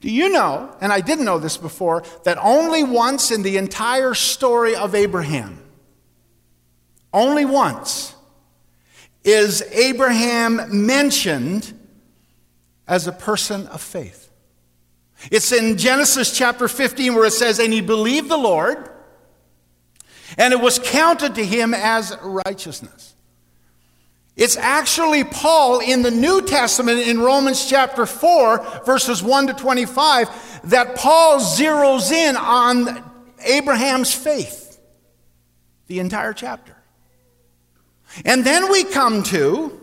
Do 0.00 0.10
you 0.10 0.28
know, 0.28 0.74
and 0.80 0.92
I 0.92 1.00
didn't 1.00 1.24
know 1.24 1.38
this 1.38 1.56
before, 1.56 2.04
that 2.24 2.36
only 2.38 2.84
once 2.84 3.30
in 3.30 3.42
the 3.42 3.56
entire 3.56 4.12
story 4.12 4.76
of 4.76 4.94
Abraham, 4.94 5.62
only 7.12 7.46
once, 7.46 8.13
is 9.24 9.62
Abraham 9.72 10.86
mentioned 10.86 11.72
as 12.86 13.06
a 13.06 13.12
person 13.12 13.66
of 13.68 13.80
faith? 13.80 14.30
It's 15.30 15.52
in 15.52 15.78
Genesis 15.78 16.36
chapter 16.36 16.68
15 16.68 17.14
where 17.14 17.24
it 17.24 17.32
says, 17.32 17.58
And 17.58 17.72
he 17.72 17.80
believed 17.80 18.28
the 18.28 18.36
Lord, 18.36 18.90
and 20.36 20.52
it 20.52 20.60
was 20.60 20.78
counted 20.78 21.34
to 21.36 21.44
him 21.44 21.72
as 21.74 22.16
righteousness. 22.22 23.14
It's 24.36 24.56
actually 24.56 25.22
Paul 25.22 25.80
in 25.80 26.02
the 26.02 26.10
New 26.10 26.42
Testament 26.42 26.98
in 26.98 27.20
Romans 27.20 27.68
chapter 27.68 28.04
4, 28.04 28.82
verses 28.84 29.22
1 29.22 29.46
to 29.46 29.54
25, 29.54 30.70
that 30.70 30.96
Paul 30.96 31.38
zeroes 31.38 32.10
in 32.10 32.36
on 32.36 33.10
Abraham's 33.44 34.12
faith, 34.12 34.80
the 35.86 36.00
entire 36.00 36.32
chapter. 36.32 36.74
And 38.24 38.44
then 38.44 38.70
we 38.70 38.84
come 38.84 39.22
to 39.24 39.80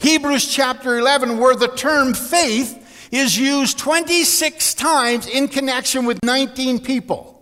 Hebrews 0.00 0.52
chapter 0.52 0.98
11, 0.98 1.38
where 1.38 1.56
the 1.56 1.68
term 1.68 2.14
faith 2.14 3.08
is 3.10 3.38
used 3.38 3.78
26 3.78 4.74
times 4.74 5.26
in 5.26 5.48
connection 5.48 6.04
with 6.04 6.18
19 6.22 6.80
people. 6.80 7.34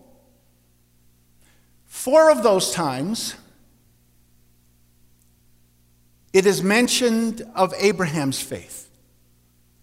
Four 1.85 2.31
of 2.31 2.43
those 2.43 2.73
times, 2.73 3.35
it 6.33 6.47
is 6.47 6.63
mentioned 6.63 7.43
of 7.55 7.75
Abraham's 7.79 8.41
faith. 8.41 8.89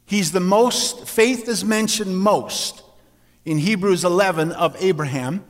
He's 0.05 0.31
the 0.31 0.39
most, 0.39 1.07
faith 1.07 1.47
is 1.47 1.65
mentioned 1.65 2.17
most 2.17 2.83
in 3.45 3.57
Hebrews 3.57 4.05
11 4.05 4.51
of 4.51 4.75
Abraham, 4.79 5.43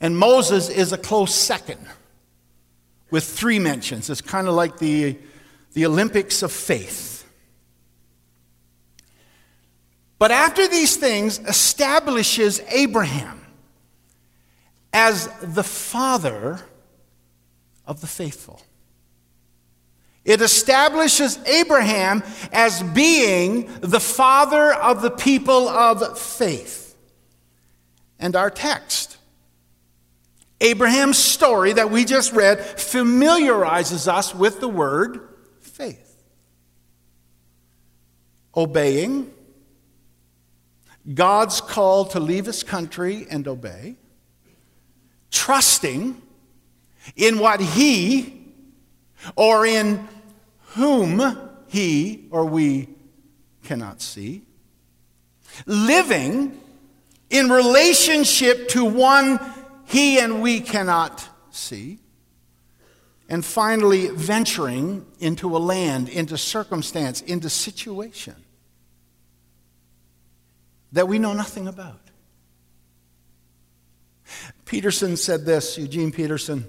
and 0.00 0.18
Moses 0.18 0.68
is 0.68 0.92
a 0.92 0.98
close 0.98 1.34
second 1.34 1.78
with 3.12 3.24
three 3.24 3.60
mentions. 3.60 4.10
It's 4.10 4.22
kind 4.22 4.48
of 4.48 4.54
like 4.54 4.78
the, 4.78 5.16
the 5.74 5.86
Olympics 5.86 6.42
of 6.42 6.50
faith. 6.50 7.30
But 10.18 10.30
after 10.30 10.66
these 10.66 10.96
things 10.96 11.38
establishes 11.38 12.60
Abraham 12.68 13.44
as 14.92 15.28
the 15.42 15.62
father 15.62 16.60
of 17.86 18.00
the 18.00 18.06
faithful. 18.06 18.62
It 20.24 20.40
establishes 20.40 21.38
Abraham 21.46 22.22
as 22.52 22.82
being 22.82 23.68
the 23.80 24.00
father 24.00 24.72
of 24.72 25.02
the 25.02 25.10
people 25.10 25.68
of 25.68 26.18
faith. 26.18 26.96
And 28.18 28.36
our 28.36 28.50
text, 28.50 29.16
Abraham's 30.62 31.18
story 31.18 31.72
that 31.74 31.90
we 31.90 32.04
just 32.04 32.32
read, 32.32 32.60
familiarizes 32.60 34.08
us 34.08 34.34
with 34.34 34.60
the 34.60 34.68
word 34.68 35.28
faith. 35.60 36.22
Obeying, 38.56 39.30
God's 41.12 41.60
call 41.60 42.04
to 42.06 42.20
leave 42.20 42.46
his 42.46 42.62
country 42.62 43.26
and 43.28 43.46
obey 43.48 43.96
trusting 45.32 46.20
in 47.16 47.38
what 47.40 47.60
he 47.60 48.44
or 49.34 49.66
in 49.66 50.06
whom 50.74 51.38
he 51.66 52.28
or 52.30 52.44
we 52.44 52.88
cannot 53.64 54.00
see, 54.00 54.42
living 55.66 56.60
in 57.30 57.48
relationship 57.48 58.68
to 58.68 58.84
one 58.84 59.40
he 59.92 60.18
and 60.18 60.40
we 60.40 60.60
cannot 60.60 61.28
see, 61.50 61.98
and 63.28 63.44
finally 63.44 64.08
venturing 64.08 65.04
into 65.20 65.54
a 65.54 65.58
land, 65.58 66.08
into 66.08 66.38
circumstance, 66.38 67.20
into 67.20 67.50
situation 67.50 68.34
that 70.92 71.08
we 71.08 71.18
know 71.18 71.34
nothing 71.34 71.68
about. 71.68 72.00
Peterson 74.64 75.14
said 75.18 75.44
this, 75.44 75.76
Eugene 75.76 76.10
Peterson 76.10 76.64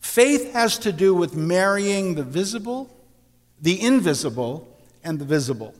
faith 0.00 0.54
has 0.54 0.78
to 0.78 0.90
do 0.90 1.14
with 1.14 1.36
marrying 1.36 2.14
the 2.14 2.22
visible, 2.22 2.90
the 3.60 3.78
invisible, 3.78 4.74
and 5.02 5.18
the 5.18 5.24
visible. 5.26 5.74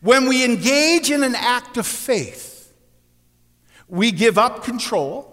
When 0.00 0.26
we 0.30 0.46
engage 0.46 1.10
in 1.10 1.22
an 1.22 1.34
act 1.34 1.76
of 1.76 1.86
faith, 1.86 2.51
we 3.92 4.10
give 4.10 4.38
up 4.38 4.64
control. 4.64 5.28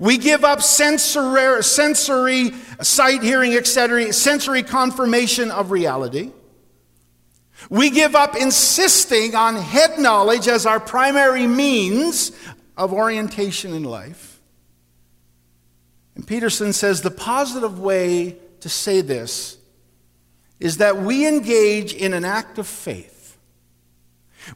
We 0.00 0.18
give 0.18 0.44
up 0.44 0.60
sensory, 0.60 1.62
sensory 1.62 2.50
sight, 2.82 3.22
hearing, 3.22 3.54
etc., 3.54 4.12
sensory 4.12 4.64
confirmation 4.64 5.52
of 5.52 5.70
reality. 5.70 6.32
We 7.70 7.90
give 7.90 8.16
up 8.16 8.34
insisting 8.34 9.36
on 9.36 9.54
head 9.54 10.00
knowledge 10.00 10.48
as 10.48 10.66
our 10.66 10.80
primary 10.80 11.46
means 11.46 12.32
of 12.76 12.92
orientation 12.92 13.74
in 13.74 13.84
life. 13.84 14.40
And 16.16 16.26
Peterson 16.26 16.72
says 16.72 17.02
the 17.02 17.12
positive 17.12 17.78
way 17.78 18.38
to 18.58 18.68
say 18.68 19.02
this 19.02 19.56
is 20.58 20.78
that 20.78 20.96
we 20.96 21.28
engage 21.28 21.94
in 21.94 22.12
an 22.12 22.24
act 22.24 22.58
of 22.58 22.66
faith. 22.66 23.13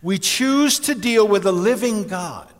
We 0.02 0.18
choose 0.18 0.78
to 0.80 0.94
deal 0.94 1.26
with 1.26 1.46
a 1.46 1.52
living 1.52 2.06
God 2.06 2.52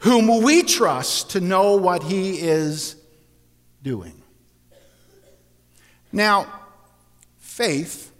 whom 0.00 0.42
we 0.42 0.62
trust 0.62 1.30
to 1.30 1.40
know 1.40 1.76
what 1.76 2.02
he 2.02 2.40
is 2.40 2.96
doing. 3.82 4.20
Now, 6.10 6.46
faith, 7.38 8.12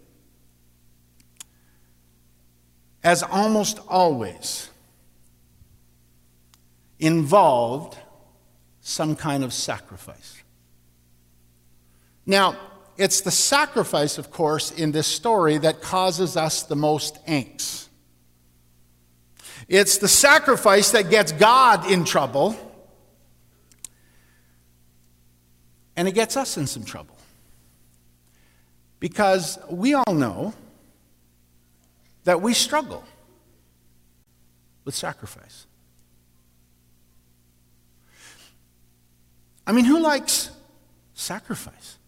as 3.03 3.23
almost 3.25 3.81
always, 3.89 4.71
involved 7.01 7.99
some 8.81 9.17
kind 9.17 9.43
of 9.43 9.53
sacrifice. 9.53 10.41
Now, 12.25 12.57
it's 12.97 13.23
the 13.23 13.31
sacrifice, 13.31 14.19
of 14.19 14.31
course, 14.31 14.71
in 14.71 14.93
this 14.93 15.07
story 15.07 15.59
that 15.59 15.81
causes 15.81 16.37
us 16.37 16.63
the 16.63 16.77
most 16.77 17.25
angst. 17.27 17.89
It's 19.69 19.99
the 19.99 20.09
sacrifice 20.09 20.91
that 20.91 21.09
gets 21.09 21.33
God 21.33 21.91
in 21.91 22.05
trouble. 22.05 22.57
And 25.97 26.09
it 26.09 26.13
gets 26.13 26.37
us 26.37 26.57
in 26.57 26.67
some 26.67 26.85
trouble. 26.85 27.17
Because 29.01 29.59
we 29.71 29.95
all 29.95 30.15
know 30.15 30.55
that 32.25 32.41
we 32.41 32.55
struggle 32.55 33.05
with 34.85 34.95
sacrifice. 34.95 35.67
I 39.67 39.73
mean, 39.73 39.85
who 39.85 40.01
likes 40.01 40.51
sacrifice? 41.15 41.99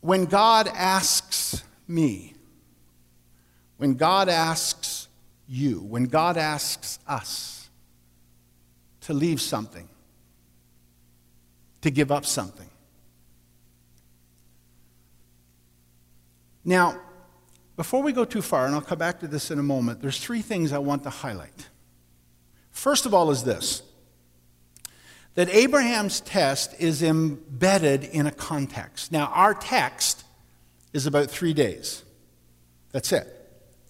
When 0.00 0.24
God 0.24 0.68
asks 0.68 1.62
me, 1.86 2.34
when 3.76 3.94
God 3.94 4.28
asks 4.28 5.08
you, 5.48 5.80
when 5.80 6.04
God 6.04 6.36
asks 6.36 6.98
us 7.06 7.68
to 9.02 9.14
leave 9.14 9.40
something, 9.40 9.88
to 11.80 11.90
give 11.90 12.12
up 12.12 12.24
something. 12.24 12.68
Now, 16.64 17.00
before 17.76 18.02
we 18.02 18.12
go 18.12 18.24
too 18.24 18.42
far, 18.42 18.66
and 18.66 18.74
I'll 18.74 18.82
come 18.82 18.98
back 18.98 19.20
to 19.20 19.26
this 19.26 19.50
in 19.50 19.58
a 19.58 19.62
moment, 19.62 20.02
there's 20.02 20.22
three 20.22 20.42
things 20.42 20.72
I 20.72 20.78
want 20.78 21.02
to 21.04 21.10
highlight. 21.10 21.68
First 22.70 23.06
of 23.06 23.14
all, 23.14 23.30
is 23.30 23.42
this 23.42 23.82
that 25.40 25.48
Abraham's 25.48 26.20
test 26.20 26.74
is 26.78 27.02
embedded 27.02 28.04
in 28.04 28.26
a 28.26 28.30
context. 28.30 29.10
Now, 29.10 29.28
our 29.28 29.54
text 29.54 30.22
is 30.92 31.06
about 31.06 31.30
three 31.30 31.54
days. 31.54 32.04
That's 32.92 33.10
it, 33.10 33.26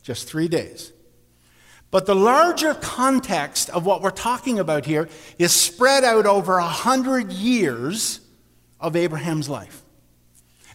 just 0.01 0.29
three 0.29 0.47
days. 0.47 0.93
But 1.91 2.07
the 2.07 2.15
larger 2.15 2.75
context 2.75 3.69
of 3.69 3.85
what 3.85 4.01
we're 4.01 4.13
talking 4.13 4.61
about 4.61 4.87
here 4.87 5.09
is 5.41 5.51
spread 5.51 6.05
out 6.05 6.25
over 6.25 6.59
a 6.59 6.69
hundred 6.69 7.33
years 7.33 8.21
of 8.79 8.95
Abraham's 8.95 9.49
life. 9.49 9.83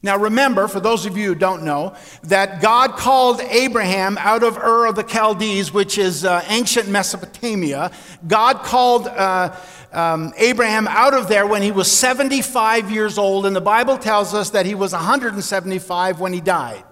Now, 0.03 0.17
remember, 0.17 0.67
for 0.67 0.81
those 0.81 1.05
of 1.05 1.17
you 1.17 1.29
who 1.29 1.35
don't 1.35 1.63
know, 1.63 1.95
that 2.23 2.61
God 2.61 2.91
called 2.97 3.39
Abraham 3.39 4.17
out 4.19 4.43
of 4.43 4.57
Ur 4.57 4.88
of 4.88 4.95
the 4.95 5.03
Chaldees, 5.03 5.73
which 5.73 5.97
is 5.97 6.25
uh, 6.25 6.43
ancient 6.49 6.89
Mesopotamia. 6.89 7.91
God 8.27 8.57
called 8.57 9.07
uh, 9.07 9.55
um, 9.95 10.34
Abraham 10.38 10.88
out 10.89 11.13
of 11.13 11.29
there 11.29 11.47
when 11.47 11.62
he 11.62 11.71
was 11.71 11.89
75 11.89 12.91
years 12.91 13.17
old, 13.17 13.45
and 13.45 13.55
the 13.55 13.62
Bible 13.62 13.97
tells 13.97 14.34
us 14.34 14.49
that 14.49 14.65
he 14.65 14.75
was 14.75 14.91
175 14.91 16.19
when 16.19 16.34
he 16.34 16.41
died. 16.41 16.84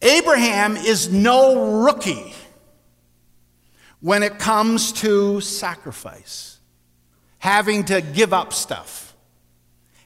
Abraham 0.00 0.76
is 0.76 1.12
no 1.12 1.82
rookie 1.82 2.34
when 4.00 4.22
it 4.22 4.38
comes 4.38 4.92
to 4.92 5.40
sacrifice, 5.42 6.58
having 7.38 7.84
to 7.84 8.00
give 8.00 8.32
up 8.32 8.52
stuff, 8.54 9.14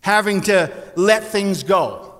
having 0.00 0.40
to 0.42 0.72
let 0.96 1.24
things 1.24 1.62
go. 1.62 2.14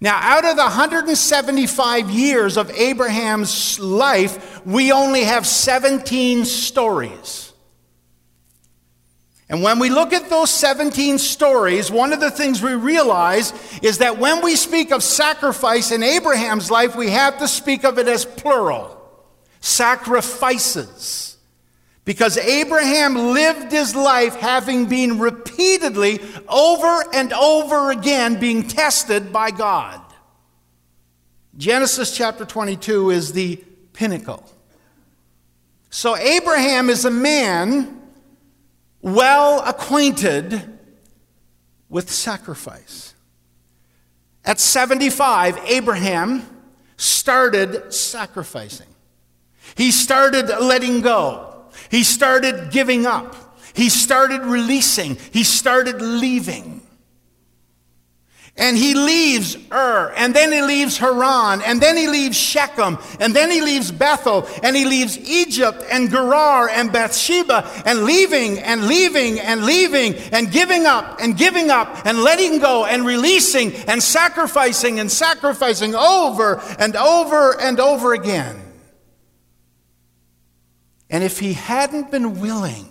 Now, 0.00 0.18
out 0.20 0.44
of 0.44 0.56
the 0.56 0.62
175 0.62 2.10
years 2.10 2.56
of 2.56 2.70
Abraham's 2.70 3.78
life, 3.78 4.64
we 4.66 4.92
only 4.92 5.24
have 5.24 5.46
17 5.46 6.44
stories. 6.46 7.45
And 9.48 9.62
when 9.62 9.78
we 9.78 9.90
look 9.90 10.12
at 10.12 10.28
those 10.28 10.50
17 10.50 11.18
stories, 11.18 11.90
one 11.90 12.12
of 12.12 12.20
the 12.20 12.32
things 12.32 12.60
we 12.60 12.74
realize 12.74 13.52
is 13.80 13.98
that 13.98 14.18
when 14.18 14.42
we 14.42 14.56
speak 14.56 14.90
of 14.90 15.04
sacrifice 15.04 15.92
in 15.92 16.02
Abraham's 16.02 16.70
life, 16.70 16.96
we 16.96 17.10
have 17.10 17.38
to 17.38 17.46
speak 17.46 17.84
of 17.84 17.98
it 17.98 18.08
as 18.08 18.24
plural 18.24 18.92
sacrifices. 19.60 21.36
Because 22.04 22.36
Abraham 22.38 23.14
lived 23.14 23.72
his 23.72 23.94
life 23.94 24.34
having 24.36 24.86
been 24.86 25.18
repeatedly, 25.18 26.20
over 26.48 27.04
and 27.12 27.32
over 27.32 27.90
again, 27.90 28.38
being 28.38 28.66
tested 28.66 29.32
by 29.32 29.50
God. 29.50 30.00
Genesis 31.56 32.16
chapter 32.16 32.44
22 32.44 33.10
is 33.10 33.32
the 33.32 33.56
pinnacle. 33.92 34.48
So, 35.90 36.16
Abraham 36.16 36.90
is 36.90 37.04
a 37.04 37.10
man 37.10 38.05
well 39.06 39.62
acquainted 39.64 40.78
with 41.88 42.10
sacrifice. 42.10 43.14
At 44.44 44.58
75, 44.58 45.58
Abraham 45.68 46.44
started 46.96 47.92
sacrificing. 47.94 48.88
He 49.76 49.92
started 49.92 50.48
letting 50.60 51.02
go. 51.02 51.66
He 51.88 52.02
started 52.02 52.72
giving 52.72 53.06
up. 53.06 53.60
He 53.74 53.90
started 53.90 54.42
releasing. 54.42 55.16
He 55.32 55.44
started 55.44 56.02
leaving. 56.02 56.75
And 58.58 58.74
he 58.74 58.94
leaves 58.94 59.54
Ur, 59.70 60.14
and 60.16 60.34
then 60.34 60.50
he 60.50 60.62
leaves 60.62 60.96
Haran, 60.96 61.60
and 61.60 61.78
then 61.78 61.94
he 61.94 62.08
leaves 62.08 62.38
Shechem, 62.38 62.96
and 63.20 63.36
then 63.36 63.50
he 63.50 63.60
leaves 63.60 63.92
Bethel, 63.92 64.48
and 64.62 64.74
he 64.74 64.86
leaves 64.86 65.18
Egypt 65.18 65.84
and 65.90 66.08
Gerar 66.08 66.70
and 66.70 66.90
Bathsheba, 66.90 67.70
and 67.84 68.04
leaving 68.04 68.58
and 68.60 68.86
leaving 68.86 69.38
and 69.40 69.66
leaving 69.66 70.14
and 70.32 70.50
giving 70.50 70.86
up 70.86 71.20
and 71.20 71.36
giving 71.36 71.70
up 71.70 72.06
and 72.06 72.22
letting 72.22 72.58
go 72.58 72.86
and 72.86 73.04
releasing 73.04 73.74
and 73.74 74.02
sacrificing 74.02 75.00
and 75.00 75.12
sacrificing 75.12 75.94
over 75.94 76.58
and 76.78 76.96
over 76.96 77.60
and 77.60 77.78
over 77.78 78.14
again. 78.14 78.56
And 81.10 81.22
if 81.22 81.38
he 81.38 81.52
hadn't 81.52 82.10
been 82.10 82.40
willing 82.40 82.88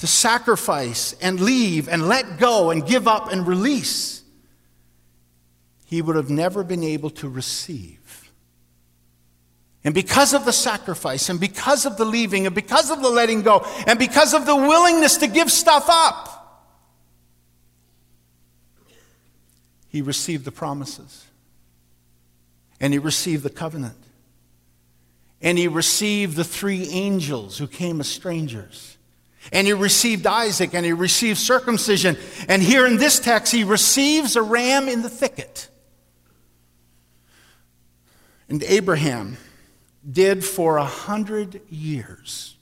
to 0.00 0.06
sacrifice 0.06 1.14
and 1.20 1.40
leave 1.40 1.88
and 1.88 2.08
let 2.08 2.38
go 2.38 2.70
and 2.70 2.86
give 2.86 3.06
up 3.06 3.30
and 3.30 3.46
release, 3.46 4.22
he 5.84 6.00
would 6.00 6.16
have 6.16 6.30
never 6.30 6.64
been 6.64 6.82
able 6.82 7.10
to 7.10 7.28
receive. 7.28 7.98
And 9.84 9.94
because 9.94 10.34
of 10.34 10.44
the 10.44 10.52
sacrifice, 10.52 11.28
and 11.28 11.38
because 11.38 11.86
of 11.86 11.96
the 11.96 12.04
leaving, 12.04 12.46
and 12.46 12.54
because 12.54 12.90
of 12.90 13.02
the 13.02 13.08
letting 13.08 13.42
go, 13.42 13.64
and 13.86 13.98
because 13.98 14.34
of 14.34 14.44
the 14.46 14.56
willingness 14.56 15.18
to 15.18 15.26
give 15.26 15.50
stuff 15.50 15.86
up, 15.88 16.36
he 19.88 20.02
received 20.02 20.44
the 20.44 20.52
promises. 20.52 21.26
And 22.78 22.92
he 22.94 22.98
received 22.98 23.42
the 23.42 23.50
covenant. 23.50 23.98
And 25.42 25.58
he 25.58 25.68
received 25.68 26.36
the 26.36 26.44
three 26.44 26.88
angels 26.88 27.58
who 27.58 27.66
came 27.66 28.00
as 28.00 28.08
strangers. 28.08 28.96
And 29.52 29.66
he 29.66 29.72
received 29.72 30.26
Isaac 30.26 30.74
and 30.74 30.84
he 30.84 30.92
received 30.92 31.38
circumcision. 31.38 32.16
And 32.48 32.62
here 32.62 32.86
in 32.86 32.98
this 32.98 33.18
text, 33.18 33.52
he 33.52 33.64
receives 33.64 34.36
a 34.36 34.42
ram 34.42 34.88
in 34.88 35.02
the 35.02 35.08
thicket. 35.08 35.68
And 38.48 38.62
Abraham 38.64 39.36
did 40.08 40.44
for 40.44 40.76
a 40.76 40.84
hundred 40.84 41.60
years, 41.68 42.56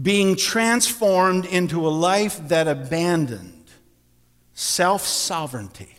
being 0.00 0.36
transformed 0.36 1.46
into 1.46 1.86
a 1.86 1.90
life 1.90 2.48
that 2.48 2.68
abandoned 2.68 3.70
self 4.54 5.02
sovereignty 5.02 5.96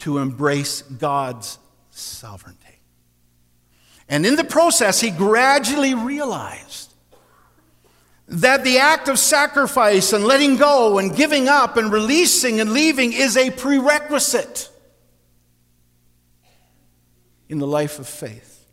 to 0.00 0.18
embrace 0.18 0.82
God's 0.82 1.58
sovereignty. 1.90 2.80
And 4.08 4.26
in 4.26 4.34
the 4.34 4.44
process, 4.44 5.00
he 5.00 5.10
gradually 5.10 5.94
realized 5.94 6.81
that 8.32 8.64
the 8.64 8.78
act 8.78 9.08
of 9.08 9.18
sacrifice 9.18 10.14
and 10.14 10.24
letting 10.24 10.56
go 10.56 10.98
and 10.98 11.14
giving 11.14 11.48
up 11.48 11.76
and 11.76 11.92
releasing 11.92 12.60
and 12.60 12.72
leaving 12.72 13.12
is 13.12 13.36
a 13.36 13.50
prerequisite 13.50 14.70
in 17.48 17.58
the 17.58 17.66
life 17.66 17.98
of 17.98 18.08
faith. 18.08 18.66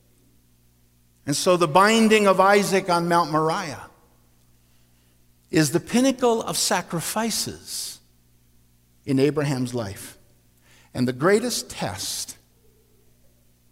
And 1.25 1.35
so 1.35 1.57
the 1.57 1.67
binding 1.67 2.25
of 2.25 2.39
Isaac 2.39 2.89
on 2.89 3.09
Mount 3.09 3.31
Moriah 3.31 3.89
is 5.51 5.71
the 5.71 5.79
pinnacle 5.81 6.41
of 6.41 6.57
sacrifices 6.57 7.99
in 9.05 9.19
Abraham's 9.19 9.73
life 9.73 10.17
and 10.93 11.05
the 11.05 11.13
greatest 11.13 11.69
test 11.69 12.37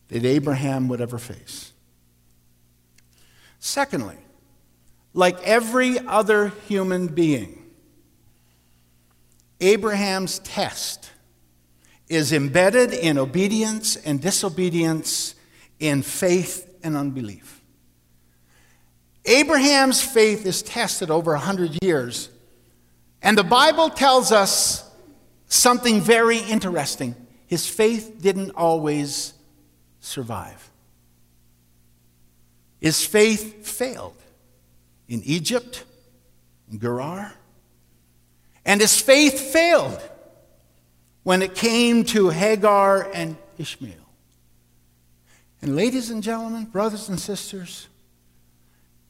that 0.10 0.26
Abraham 0.26 0.90
would 0.90 1.00
ever 1.00 1.18
face. 1.18 1.72
Secondly, 3.60 4.18
like 5.18 5.42
every 5.42 5.98
other 5.98 6.50
human 6.68 7.08
being. 7.08 7.66
Abraham's 9.60 10.38
test 10.38 11.10
is 12.08 12.32
embedded 12.32 12.94
in 12.94 13.18
obedience 13.18 13.96
and 13.96 14.22
disobedience, 14.22 15.34
in 15.80 16.04
faith 16.04 16.72
and 16.84 16.96
unbelief. 16.96 17.62
Abraham's 19.26 20.04
faith 20.04 20.46
is 20.46 20.62
tested 20.62 21.10
over 21.10 21.32
100 21.32 21.80
years, 21.82 22.30
and 23.24 23.36
the 23.36 23.44
Bible 23.44 23.90
tells 23.90 24.32
us 24.32 24.88
something 25.48 26.00
very 26.00 26.38
interesting. 26.38 27.16
His 27.48 27.68
faith 27.68 28.20
didn't 28.22 28.52
always 28.52 29.34
survive, 30.00 30.70
his 32.80 33.04
faith 33.04 33.66
failed. 33.66 34.14
In 35.08 35.22
Egypt, 35.24 35.84
in 36.72 36.80
Gerar. 36.80 37.34
And 38.66 38.82
his 38.82 39.00
faith 39.00 39.40
failed 39.40 40.02
when 41.24 41.42
it 41.42 41.56
came 41.56 42.04
to 42.06 42.30
Hagar 42.30 43.10
and 43.14 43.38
Ishmael. 43.58 43.94
And, 45.62 45.76
ladies 45.76 46.10
and 46.10 46.22
gentlemen, 46.22 46.66
brothers 46.66 47.10
and 47.10 47.20
sisters, 47.20 47.88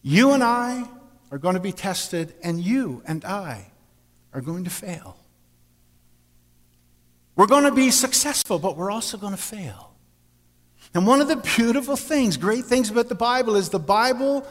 you 0.01 0.31
and 0.31 0.43
I 0.43 0.87
are 1.31 1.37
going 1.37 1.55
to 1.55 1.61
be 1.61 1.73
tested, 1.73 2.33
and 2.41 2.59
you 2.61 3.03
and 3.05 3.25
I 3.25 3.67
are 4.33 4.41
going 4.41 4.63
to 4.63 4.69
fail. 4.69 5.17
We're 7.35 7.47
going 7.47 7.65
to 7.65 7.71
be 7.71 7.91
successful, 7.91 8.59
but 8.59 8.77
we're 8.77 8.91
also 8.91 9.17
going 9.17 9.35
to 9.35 9.41
fail. 9.41 9.91
And 10.93 11.05
one 11.05 11.19
of 11.19 11.27
the 11.27 11.35
beautiful 11.35 11.95
things, 11.97 12.37
great 12.37 12.65
things 12.65 12.89
about 12.89 13.09
the 13.09 13.15
Bible 13.15 13.55
is 13.55 13.69
the 13.69 13.79
Bible 13.79 14.47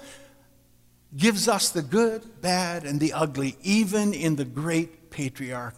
gives 1.16 1.48
us 1.48 1.70
the 1.70 1.82
good, 1.82 2.42
bad, 2.42 2.84
and 2.84 3.00
the 3.00 3.12
ugly, 3.12 3.56
even 3.62 4.12
in 4.12 4.36
the 4.36 4.44
great 4.44 5.10
patriarch 5.10 5.76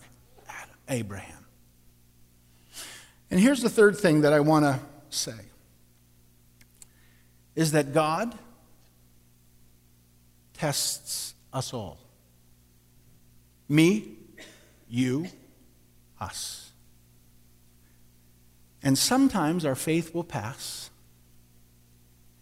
Adam, 0.48 0.74
Abraham. 0.88 1.46
And 3.31 3.38
here's 3.38 3.61
the 3.61 3.70
third 3.70 3.96
thing 3.96 4.22
that 4.22 4.33
I 4.33 4.40
want 4.40 4.64
to 4.64 4.81
say 5.11 5.33
is 7.55 7.72
that 7.72 7.92
God 7.92 8.37
tests 10.55 11.35
us 11.53 11.72
all. 11.74 11.98
Me, 13.68 14.16
you, 14.88 15.27
us. 16.20 16.70
And 18.83 18.96
sometimes 18.96 19.64
our 19.64 19.74
faith 19.74 20.14
will 20.14 20.24
pass, 20.24 20.90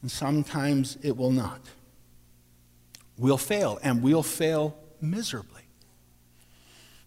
and 0.02 0.10
sometimes 0.10 0.98
it 1.02 1.16
will 1.16 1.32
not. 1.32 1.60
We'll 3.18 3.38
fail, 3.38 3.78
and 3.82 4.02
we'll 4.02 4.22
fail 4.22 4.76
miserably. 5.00 5.62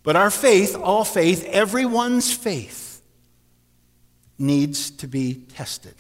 But 0.04 0.16
our 0.16 0.32
faith, 0.32 0.76
all 0.76 1.04
faith, 1.04 1.46
everyone's 1.46 2.34
faith, 2.34 3.02
needs 4.38 4.90
to 4.92 5.08
be 5.08 5.46
tested. 5.54 5.96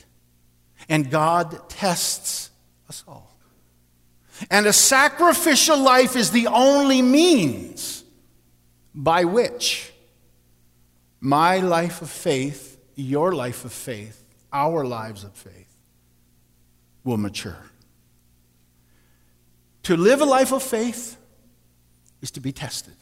And 0.88 1.12
God 1.12 1.69
tests 1.69 2.50
us 2.88 3.04
all. 3.08 3.36
And 4.50 4.65
a 4.65 4.74
sacrificial 4.74 5.78
life 5.78 6.15
is 6.15 6.32
the 6.32 6.48
only 6.48 7.02
means 7.02 8.04
by 8.95 9.26
which 9.26 9.91
my 11.19 11.58
life 11.58 12.02
of 12.02 12.10
faith, 12.10 12.78
your 12.95 13.34
life 13.34 13.65
of 13.65 13.74
faith, 13.74 14.24
our 14.52 14.86
lives 14.86 15.24
of 15.24 15.34
faith 15.34 15.76
will 17.04 17.17
mature. 17.17 17.69
To 19.89 19.97
live 19.97 20.21
a 20.21 20.25
life 20.25 20.52
of 20.52 20.62
faith 20.62 21.17
is 22.21 22.30
to 22.30 22.39
be 22.39 22.52
tested. 22.52 22.93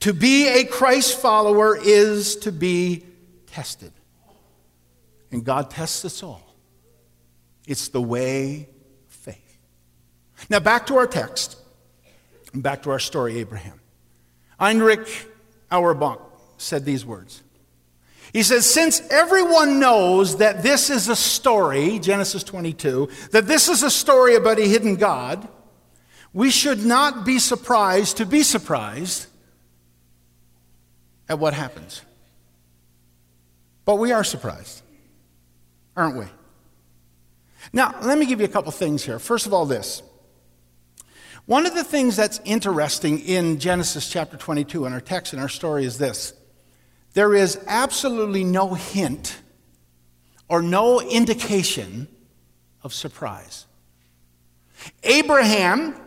To 0.00 0.12
be 0.12 0.46
a 0.48 0.64
Christ 0.64 1.18
follower 1.18 1.74
is 1.74 2.36
to 2.40 2.52
be 2.52 3.06
tested. 3.46 3.92
And 5.32 5.42
God 5.42 5.70
tests 5.70 6.04
us 6.04 6.22
all. 6.22 6.54
It's 7.66 7.88
the 7.88 8.02
way 8.02 8.68
of 9.08 9.14
faith. 9.14 9.58
Now, 10.50 10.60
back 10.60 10.88
to 10.88 10.98
our 10.98 11.06
text, 11.06 11.56
and 12.52 12.62
back 12.62 12.82
to 12.82 12.90
our 12.90 12.98
story, 12.98 13.38
Abraham. 13.38 13.80
Heinrich 14.60 15.08
Auerbach 15.72 16.20
said 16.58 16.84
these 16.84 17.06
words. 17.06 17.42
He 18.36 18.42
says, 18.42 18.66
Since 18.66 19.00
everyone 19.10 19.80
knows 19.80 20.36
that 20.36 20.62
this 20.62 20.90
is 20.90 21.08
a 21.08 21.16
story, 21.16 21.98
Genesis 21.98 22.44
22, 22.44 23.08
that 23.30 23.46
this 23.46 23.70
is 23.70 23.82
a 23.82 23.90
story 23.90 24.34
about 24.34 24.58
a 24.58 24.68
hidden 24.68 24.96
God, 24.96 25.48
we 26.34 26.50
should 26.50 26.84
not 26.84 27.24
be 27.24 27.38
surprised 27.38 28.18
to 28.18 28.26
be 28.26 28.42
surprised 28.42 29.24
at 31.30 31.38
what 31.38 31.54
happens. 31.54 32.02
But 33.86 33.94
we 33.94 34.12
are 34.12 34.22
surprised, 34.22 34.82
aren't 35.96 36.18
we? 36.18 36.26
Now, 37.72 37.94
let 38.02 38.18
me 38.18 38.26
give 38.26 38.40
you 38.40 38.44
a 38.44 38.50
couple 38.50 38.70
things 38.70 39.02
here. 39.02 39.18
First 39.18 39.46
of 39.46 39.54
all, 39.54 39.64
this. 39.64 40.02
One 41.46 41.64
of 41.64 41.74
the 41.74 41.84
things 41.84 42.16
that's 42.16 42.38
interesting 42.44 43.18
in 43.20 43.60
Genesis 43.60 44.10
chapter 44.10 44.36
22 44.36 44.84
in 44.84 44.92
our 44.92 45.00
text 45.00 45.32
and 45.32 45.40
our 45.40 45.48
story 45.48 45.86
is 45.86 45.96
this 45.96 46.34
there 47.16 47.34
is 47.34 47.58
absolutely 47.66 48.44
no 48.44 48.74
hint 48.74 49.38
or 50.50 50.60
no 50.60 51.00
indication 51.00 52.08
of 52.82 52.92
surprise. 52.92 53.64
Abraham 55.02 55.98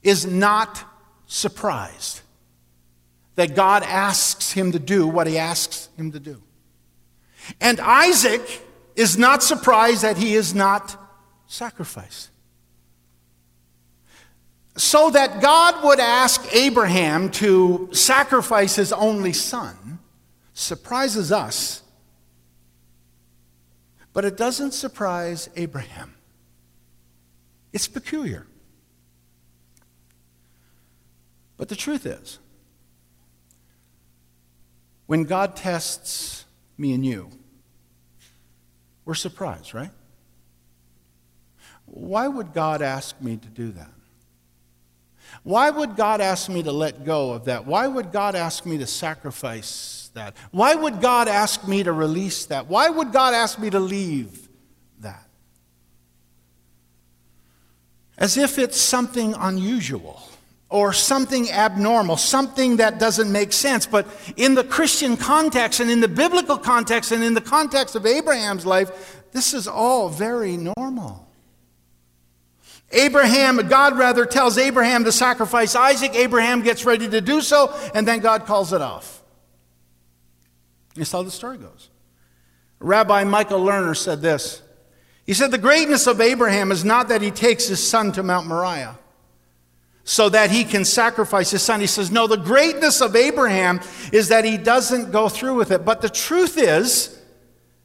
is 0.00 0.24
not 0.24 0.84
surprised 1.26 2.20
that 3.34 3.56
God 3.56 3.82
asks 3.82 4.52
him 4.52 4.70
to 4.70 4.78
do 4.78 5.08
what 5.08 5.26
he 5.26 5.38
asks 5.38 5.88
him 5.96 6.12
to 6.12 6.20
do. 6.20 6.40
And 7.60 7.80
Isaac 7.80 8.64
is 8.94 9.18
not 9.18 9.42
surprised 9.42 10.02
that 10.02 10.18
he 10.18 10.34
is 10.34 10.54
not 10.54 10.96
sacrificed. 11.48 12.30
So 14.76 15.10
that 15.10 15.40
God 15.40 15.82
would 15.82 15.98
ask 15.98 16.46
Abraham 16.54 17.28
to 17.32 17.88
sacrifice 17.90 18.76
his 18.76 18.92
only 18.92 19.32
son 19.32 19.98
surprises 20.54 21.32
us, 21.32 21.82
but 24.12 24.24
it 24.24 24.36
doesn't 24.36 24.72
surprise 24.72 25.48
Abraham. 25.56 26.14
It's 27.72 27.88
peculiar. 27.88 28.46
But 31.56 31.68
the 31.68 31.76
truth 31.76 32.06
is, 32.06 32.38
when 35.06 35.24
God 35.24 35.56
tests 35.56 36.44
me 36.76 36.92
and 36.92 37.04
you, 37.04 37.30
we're 39.04 39.14
surprised, 39.14 39.74
right? 39.74 39.90
Why 41.86 42.28
would 42.28 42.52
God 42.52 42.82
ask 42.82 43.20
me 43.20 43.36
to 43.36 43.48
do 43.48 43.72
that? 43.72 43.90
Why 45.42 45.70
would 45.70 45.96
God 45.96 46.20
ask 46.20 46.48
me 46.48 46.62
to 46.62 46.72
let 46.72 47.04
go 47.04 47.32
of 47.32 47.46
that? 47.46 47.66
Why 47.66 47.86
would 47.86 48.12
God 48.12 48.34
ask 48.34 48.64
me 48.64 48.78
to 48.78 48.86
sacrifice 48.86 50.01
that? 50.14 50.36
Why 50.50 50.74
would 50.74 51.00
God 51.00 51.28
ask 51.28 51.66
me 51.66 51.82
to 51.82 51.92
release 51.92 52.46
that? 52.46 52.66
Why 52.66 52.88
would 52.88 53.12
God 53.12 53.34
ask 53.34 53.58
me 53.58 53.70
to 53.70 53.80
leave 53.80 54.48
that? 55.00 55.26
As 58.18 58.36
if 58.36 58.58
it's 58.58 58.80
something 58.80 59.34
unusual 59.38 60.22
or 60.68 60.92
something 60.92 61.50
abnormal, 61.50 62.16
something 62.16 62.76
that 62.76 62.98
doesn't 62.98 63.30
make 63.30 63.52
sense. 63.52 63.86
But 63.86 64.06
in 64.36 64.54
the 64.54 64.64
Christian 64.64 65.16
context 65.16 65.80
and 65.80 65.90
in 65.90 66.00
the 66.00 66.08
biblical 66.08 66.56
context 66.56 67.12
and 67.12 67.22
in 67.22 67.34
the 67.34 67.40
context 67.40 67.94
of 67.94 68.06
Abraham's 68.06 68.64
life, 68.64 69.22
this 69.32 69.54
is 69.54 69.68
all 69.68 70.08
very 70.08 70.56
normal. 70.56 71.28
Abraham, 72.90 73.56
God 73.68 73.98
rather 73.98 74.26
tells 74.26 74.58
Abraham 74.58 75.04
to 75.04 75.12
sacrifice 75.12 75.74
Isaac. 75.74 76.14
Abraham 76.14 76.62
gets 76.62 76.84
ready 76.84 77.08
to 77.08 77.20
do 77.22 77.40
so, 77.40 77.74
and 77.94 78.06
then 78.06 78.20
God 78.20 78.44
calls 78.44 78.74
it 78.74 78.82
off. 78.82 79.21
That's 80.94 81.12
how 81.12 81.22
the 81.22 81.30
story 81.30 81.58
goes. 81.58 81.90
Rabbi 82.80 83.24
Michael 83.24 83.60
Lerner 83.60 83.96
said 83.96 84.20
this. 84.20 84.62
He 85.24 85.34
said, 85.34 85.50
The 85.50 85.58
greatness 85.58 86.06
of 86.06 86.20
Abraham 86.20 86.72
is 86.72 86.84
not 86.84 87.08
that 87.08 87.22
he 87.22 87.30
takes 87.30 87.66
his 87.66 87.86
son 87.86 88.12
to 88.12 88.22
Mount 88.22 88.46
Moriah 88.46 88.98
so 90.04 90.28
that 90.28 90.50
he 90.50 90.64
can 90.64 90.84
sacrifice 90.84 91.50
his 91.50 91.62
son. 91.62 91.80
He 91.80 91.86
says, 91.86 92.10
No, 92.10 92.26
the 92.26 92.36
greatness 92.36 93.00
of 93.00 93.14
Abraham 93.14 93.80
is 94.12 94.28
that 94.28 94.44
he 94.44 94.58
doesn't 94.58 95.12
go 95.12 95.28
through 95.28 95.54
with 95.54 95.70
it. 95.70 95.84
But 95.84 96.00
the 96.00 96.10
truth 96.10 96.58
is 96.58 97.18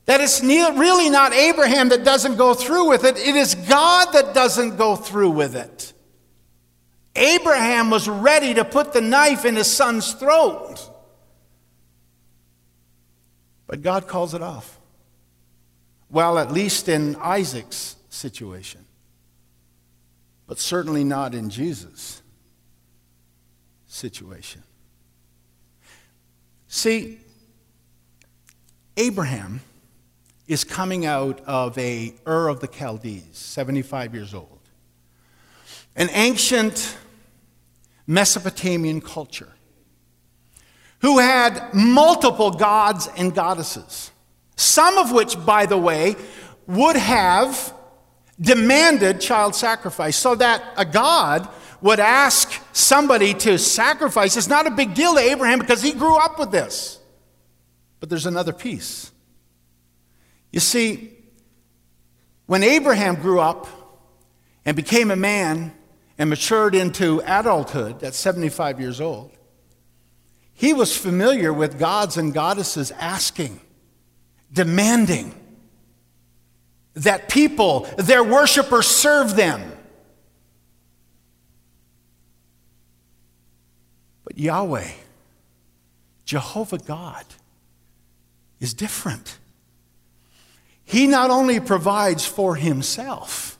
that 0.05 0.21
it's 0.21 0.41
really 0.41 1.09
not 1.09 1.33
Abraham 1.33 1.89
that 1.89 2.03
doesn't 2.03 2.37
go 2.37 2.53
through 2.53 2.89
with 2.89 3.03
it, 3.03 3.17
it 3.17 3.35
is 3.35 3.55
God 3.55 4.13
that 4.13 4.33
doesn't 4.33 4.77
go 4.77 4.95
through 4.95 5.31
with 5.31 5.55
it. 5.55 5.93
Abraham 7.15 7.89
was 7.89 8.07
ready 8.07 8.53
to 8.53 8.63
put 8.63 8.93
the 8.93 9.01
knife 9.01 9.43
in 9.43 9.55
his 9.55 9.71
son's 9.71 10.13
throat. 10.13 10.89
But 13.67 13.81
God 13.81 14.07
calls 14.07 14.33
it 14.33 14.41
off. 14.41 14.79
Well, 16.09 16.39
at 16.39 16.51
least 16.51 16.87
in 16.87 17.15
Isaac's 17.17 17.97
situation 18.09 18.87
but 20.47 20.59
certainly 20.59 21.03
not 21.03 21.35
in 21.35 21.49
Jesus' 21.49 22.21
situation. 23.85 24.63
See, 26.69 27.19
Abraham 28.95 29.61
is 30.47 30.63
coming 30.63 31.05
out 31.05 31.41
of 31.41 31.77
a 31.77 32.15
Ur 32.25 32.47
of 32.47 32.61
the 32.61 32.67
Chaldees, 32.67 33.25
75 33.33 34.15
years 34.15 34.33
old, 34.33 34.59
an 35.95 36.09
ancient 36.13 36.97
Mesopotamian 38.07 39.01
culture 39.01 39.53
who 40.99 41.19
had 41.19 41.73
multiple 41.73 42.51
gods 42.51 43.07
and 43.17 43.33
goddesses, 43.33 44.11
some 44.55 44.97
of 44.97 45.11
which, 45.11 45.43
by 45.45 45.65
the 45.65 45.77
way, 45.77 46.15
would 46.65 46.95
have 46.95 47.73
demanded 48.39 49.21
child 49.21 49.55
sacrifice. 49.55 50.15
So 50.15 50.35
that 50.35 50.63
a 50.75 50.85
God 50.85 51.47
would 51.81 51.99
ask 51.99 52.51
somebody 52.73 53.33
to 53.33 53.57
sacrifice 53.57 54.35
is 54.35 54.47
not 54.47 54.67
a 54.67 54.71
big 54.71 54.93
deal 54.93 55.13
to 55.15 55.19
Abraham 55.19 55.59
because 55.59 55.81
he 55.81 55.91
grew 55.93 56.17
up 56.17 56.39
with 56.39 56.51
this. 56.51 56.99
But 57.99 58.09
there's 58.09 58.25
another 58.25 58.53
piece. 58.53 59.11
You 60.51 60.59
see, 60.59 61.13
when 62.45 62.63
Abraham 62.63 63.15
grew 63.15 63.39
up 63.39 63.67
and 64.65 64.75
became 64.75 65.11
a 65.11 65.15
man 65.15 65.73
and 66.17 66.29
matured 66.29 66.73
into 66.73 67.21
adulthood 67.25 68.03
at 68.03 68.13
75 68.13 68.79
years 68.79 68.99
old, 68.99 69.36
he 70.57 70.73
was 70.73 70.97
familiar 70.97 71.53
with 71.53 71.77
gods 71.77 72.17
and 72.17 72.33
goddesses 72.33 72.89
asking, 72.89 73.61
demanding 74.51 75.35
that 76.95 77.29
people, 77.29 77.81
their 77.95 78.23
worshipers, 78.23 78.87
serve 78.87 79.35
them. 79.35 79.71
But 84.23 84.39
Yahweh, 84.39 84.89
Jehovah 86.25 86.79
God, 86.79 87.25
is 88.59 88.73
different. 88.73 89.37
He 90.83 91.05
not 91.05 91.29
only 91.29 91.59
provides 91.59 92.25
for 92.25 92.55
himself, 92.55 93.59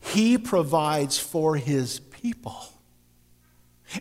he 0.00 0.38
provides 0.38 1.18
for 1.18 1.54
his 1.54 2.00
people. 2.00 2.66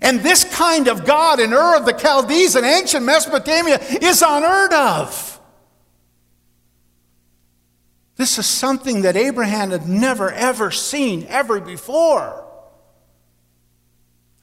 And 0.02 0.20
this 0.20 0.44
kind 0.44 0.88
of 0.88 1.06
God 1.06 1.40
in 1.40 1.54
Ur 1.54 1.78
of 1.78 1.86
the 1.86 1.98
Chaldees 1.98 2.56
in 2.56 2.66
ancient 2.66 3.06
Mesopotamia 3.06 3.80
is 4.02 4.22
unheard 4.26 4.74
of. 4.74 5.40
This 8.18 8.38
is 8.38 8.48
something 8.48 9.04
that 9.04 9.16
Abraham 9.16 9.72
had 9.72 9.88
never, 9.88 10.32
ever 10.32 10.72
seen 10.72 11.26
ever 11.30 11.60
before. 11.60 12.46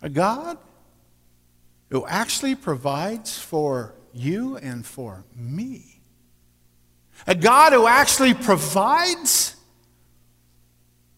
A 0.00 0.08
God 0.08 0.58
who 1.90 2.06
actually 2.06 2.54
provides 2.54 3.36
for 3.38 3.94
you 4.12 4.56
and 4.56 4.86
for 4.86 5.24
me. 5.34 6.00
A 7.26 7.34
God 7.34 7.72
who 7.72 7.86
actually 7.86 8.34
provides 8.34 9.56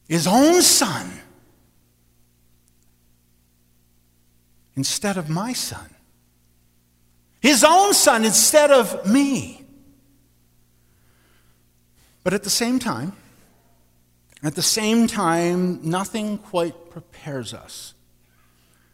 his 0.09 0.27
own 0.27 0.63
son 0.63 1.11
instead 4.77 5.17
of 5.17 5.29
my 5.29 5.53
son. 5.53 5.89
His 7.41 7.65
own 7.65 7.95
son 7.95 8.25
instead 8.25 8.71
of 8.71 9.07
me. 9.11 9.65
But 12.23 12.35
at 12.35 12.43
the 12.43 12.51
same 12.51 12.79
time, 12.79 13.13
at 14.43 14.55
the 14.55 14.63
same 14.63 15.07
time, 15.07 15.81
nothing 15.89 16.39
quite 16.39 16.91
prepares 16.91 17.55
us 17.55 17.95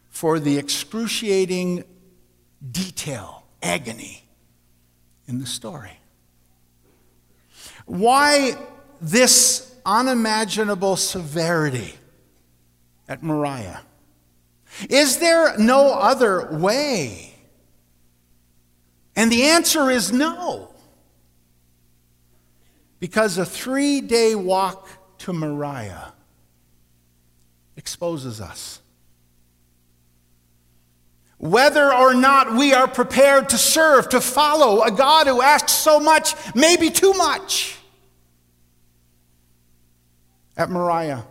for 0.09 0.39
the 0.39 0.57
excruciating 0.57 1.83
detail, 2.71 3.43
agony 3.61 4.23
in 5.27 5.39
the 5.39 5.45
story. 5.45 5.99
Why 7.85 8.55
this 9.01 9.75
unimaginable 9.85 10.95
severity 10.95 11.95
at 13.09 13.23
Moriah? 13.23 13.81
Is 14.89 15.17
there 15.17 15.57
no 15.57 15.93
other 15.93 16.49
way? 16.51 17.33
And 19.15 19.31
the 19.31 19.43
answer 19.43 19.89
is 19.89 20.11
no. 20.11 20.73
Because 22.99 23.37
a 23.37 23.45
three 23.45 24.01
day 24.01 24.35
walk 24.35 24.87
to 25.19 25.33
Moriah 25.33 26.13
exposes 27.75 28.41
us. 28.41 28.79
Whether 31.37 31.93
or 31.93 32.13
not 32.13 32.53
we 32.53 32.73
are 32.73 32.87
prepared 32.87 33.49
to 33.49 33.57
serve, 33.57 34.07
to 34.09 34.21
follow 34.21 34.81
a 34.81 34.91
God 34.91 35.27
who 35.27 35.41
asks 35.41 35.73
so 35.73 35.99
much, 35.99 36.33
maybe 36.55 36.89
too 36.89 37.13
much. 37.13 37.77
At 40.55 40.69
Moriah, 40.69 41.25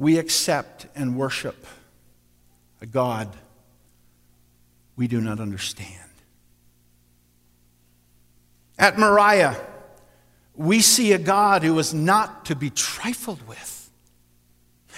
we 0.00 0.16
accept 0.16 0.86
and 0.94 1.14
worship 1.14 1.66
a 2.80 2.86
God 2.86 3.28
we 4.96 5.06
do 5.06 5.20
not 5.20 5.40
understand. 5.40 5.94
At 8.78 8.98
Moriah, 8.98 9.62
we 10.54 10.80
see 10.80 11.12
a 11.12 11.18
God 11.18 11.62
who 11.62 11.78
is 11.78 11.92
not 11.92 12.46
to 12.46 12.56
be 12.56 12.70
trifled 12.70 13.46
with. 13.46 13.90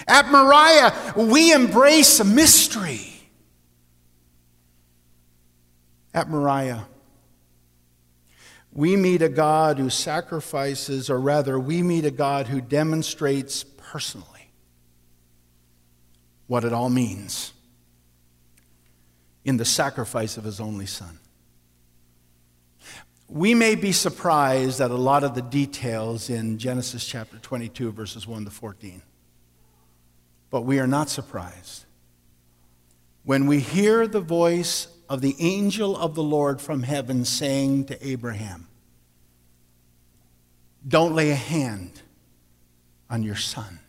At 0.07 0.31
Moriah, 0.31 0.93
we 1.17 1.51
embrace 1.51 2.21
a 2.21 2.25
mystery. 2.25 3.29
At 6.13 6.29
Moriah, 6.29 6.87
we 8.71 8.95
meet 8.95 9.21
a 9.21 9.27
God 9.27 9.79
who 9.79 9.89
sacrifices, 9.89 11.09
or 11.09 11.19
rather, 11.19 11.59
we 11.59 11.83
meet 11.83 12.05
a 12.05 12.11
God 12.11 12.47
who 12.47 12.61
demonstrates 12.61 13.65
personally 13.65 14.32
what 16.47 16.63
it 16.63 16.73
all 16.73 16.89
means 16.89 17.53
in 19.45 19.57
the 19.57 19.65
sacrifice 19.65 20.37
of 20.37 20.43
his 20.43 20.59
only 20.59 20.85
son. 20.85 21.19
We 23.27 23.55
may 23.55 23.75
be 23.75 23.91
surprised 23.91 24.79
at 24.79 24.91
a 24.91 24.95
lot 24.95 25.23
of 25.23 25.33
the 25.33 25.41
details 25.41 26.29
in 26.29 26.59
Genesis 26.59 27.05
chapter 27.05 27.37
22, 27.37 27.91
verses 27.91 28.27
1 28.27 28.45
to 28.45 28.51
14. 28.51 29.01
But 30.49 30.61
we 30.61 30.79
are 30.79 30.87
not 30.87 31.09
surprised 31.09 31.85
when 33.23 33.47
we 33.47 33.59
hear 33.59 34.05
the 34.05 34.19
voice 34.19 34.87
of 35.09 35.21
the 35.21 35.35
angel 35.39 35.97
of 35.97 36.15
the 36.15 36.23
Lord 36.23 36.61
from 36.61 36.83
heaven 36.83 37.25
saying 37.25 37.85
to 37.85 38.07
Abraham, 38.07 38.67
Don't 40.87 41.15
lay 41.15 41.31
a 41.31 41.35
hand 41.35 42.01
on 43.09 43.23
your 43.23 43.35
son. 43.35 43.79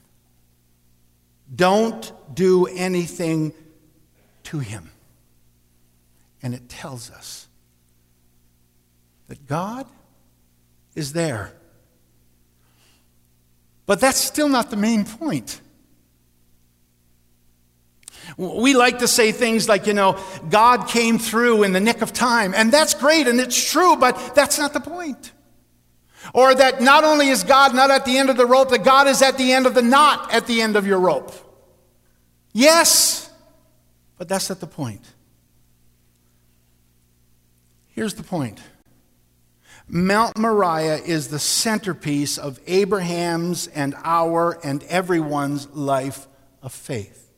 Don't 1.53 2.13
do 2.35 2.67
anything 2.67 3.53
to 4.45 4.59
him. 4.59 4.91
And 6.43 6.55
it 6.55 6.69
tells 6.69 7.11
us 7.11 7.49
that 9.29 9.47
God 9.47 9.87
is 10.95 11.13
there. 11.13 11.53
But 13.87 14.01
that's 14.01 14.19
still 14.19 14.49
not 14.49 14.71
the 14.71 14.77
main 14.77 15.05
point. 15.05 15.61
We 18.37 18.75
like 18.75 19.01
to 19.01 19.09
say 19.09 19.33
things 19.33 19.69
like, 19.69 19.87
you 19.87 19.93
know, 19.93 20.19
God 20.49 20.89
came 20.89 21.19
through 21.19 21.63
in 21.63 21.73
the 21.73 21.81
nick 21.81 22.01
of 22.01 22.13
time. 22.13 22.55
And 22.55 22.73
that's 22.73 22.95
great 22.95 23.27
and 23.27 23.39
it's 23.39 23.71
true, 23.71 23.97
but 23.97 24.35
that's 24.35 24.59
not 24.59 24.73
the 24.73 24.81
point. 24.81 25.33
Or 26.33 26.55
that 26.55 26.81
not 26.81 27.05
only 27.05 27.29
is 27.29 27.45
God 27.45 27.75
not 27.75 27.91
at 27.91 28.05
the 28.05 28.17
end 28.17 28.31
of 28.31 28.37
the 28.37 28.47
rope, 28.47 28.71
that 28.71 28.85
God 28.85 29.07
is 29.07 29.21
at 29.23 29.37
the 29.37 29.53
end 29.53 29.67
of 29.67 29.75
the 29.75 29.83
knot 29.83 30.33
at 30.33 30.47
the 30.47 30.63
end 30.63 30.77
of 30.77 30.87
your 30.87 30.99
rope. 30.99 31.33
Yes, 32.53 33.31
but 34.17 34.29
that's 34.29 34.49
not 34.49 34.61
the 34.61 34.67
point. 34.67 35.03
Here's 37.89 38.15
the 38.15 38.23
point 38.23 38.61
Mount 39.87 40.39
Moriah 40.39 40.97
is 40.97 41.29
the 41.29 41.39
centerpiece 41.39 42.39
of 42.39 42.59
Abraham's 42.67 43.67
and 43.69 43.95
our 44.03 44.59
and 44.65 44.83
everyone's 44.85 45.69
life 45.71 46.27
of 46.63 46.73
faith. 46.73 47.31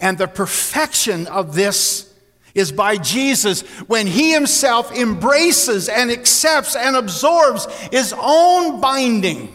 And 0.00 0.18
the 0.18 0.26
perfection 0.26 1.26
of 1.26 1.54
this 1.54 2.13
is 2.54 2.70
by 2.70 2.96
Jesus 2.96 3.62
when 3.86 4.06
he 4.06 4.32
himself 4.32 4.92
embraces 4.92 5.88
and 5.88 6.10
accepts 6.10 6.76
and 6.76 6.96
absorbs 6.96 7.66
his 7.90 8.14
own 8.16 8.80
binding 8.80 9.54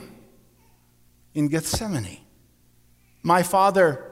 in 1.33 1.47
Gethsemane. 1.47 2.19
My 3.23 3.43
Father, 3.43 4.05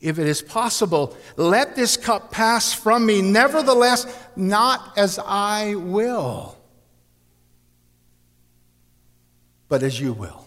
if 0.00 0.18
it 0.18 0.26
is 0.26 0.42
possible, 0.42 1.16
let 1.36 1.76
this 1.76 1.96
cup 1.96 2.30
pass 2.30 2.72
from 2.74 3.06
me. 3.06 3.22
Nevertheless, 3.22 4.06
not 4.36 4.98
as 4.98 5.18
I 5.18 5.76
will, 5.76 6.58
but 9.68 9.82
as 9.82 9.98
you 9.98 10.12
will. 10.12 10.44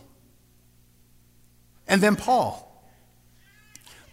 And 1.88 2.02
then 2.02 2.16
Paul. 2.16 2.65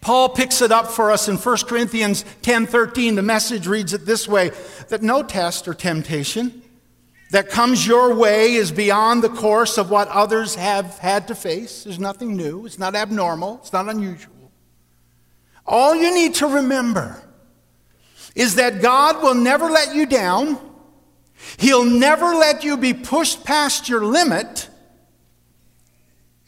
Paul 0.03 0.31
picks 0.31 0.61
it 0.61 0.73
up 0.73 0.89
for 0.89 1.11
us 1.11 1.29
in 1.29 1.39
1 1.39 1.69
Corinthians 1.69 2.25
10:13. 2.43 3.15
The 3.15 3.23
message 3.23 3.67
reads 3.67 3.95
it 3.95 4.05
this 4.05 4.29
way: 4.29 4.51
that 4.89 5.01
no 5.01 5.23
test 5.23 5.67
or 5.67 5.75
temptation 5.75 6.63
that 7.31 7.49
comes 7.49 7.87
your 7.87 8.15
way 8.15 8.53
is 8.53 8.71
beyond 8.71 9.23
the 9.23 9.29
course 9.31 9.79
of 9.79 9.91
what 9.91 10.07
others 10.09 10.57
have 10.57 10.99
had 10.99 11.29
to 11.29 11.35
face. 11.35 11.85
There's 11.85 11.99
nothing 11.99 12.37
new, 12.37 12.67
it's 12.67 12.79
not 12.79 12.95
abnormal, 12.95 13.61
it's 13.63 13.73
not 13.73 13.89
unusual. 13.89 14.53
All 15.65 15.95
you 15.95 16.13
need 16.13 16.35
to 16.35 16.47
remember 16.47 17.23
is 18.35 18.57
that 18.57 18.83
God 18.83 19.23
will 19.23 19.35
never 19.35 19.71
let 19.71 19.95
you 19.95 20.05
down. 20.05 20.59
He'll 21.59 21.85
never 21.85 22.35
let 22.35 22.65
you 22.65 22.77
be 22.77 22.93
pushed 22.93 23.45
past 23.45 23.89
your 23.89 24.05
limit, 24.05 24.69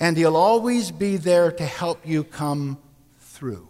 and 0.00 0.16
He'll 0.16 0.36
always 0.36 0.90
be 0.90 1.16
there 1.16 1.50
to 1.52 1.64
help 1.64 2.06
you 2.06 2.24
come 2.24 2.78
through. 3.34 3.68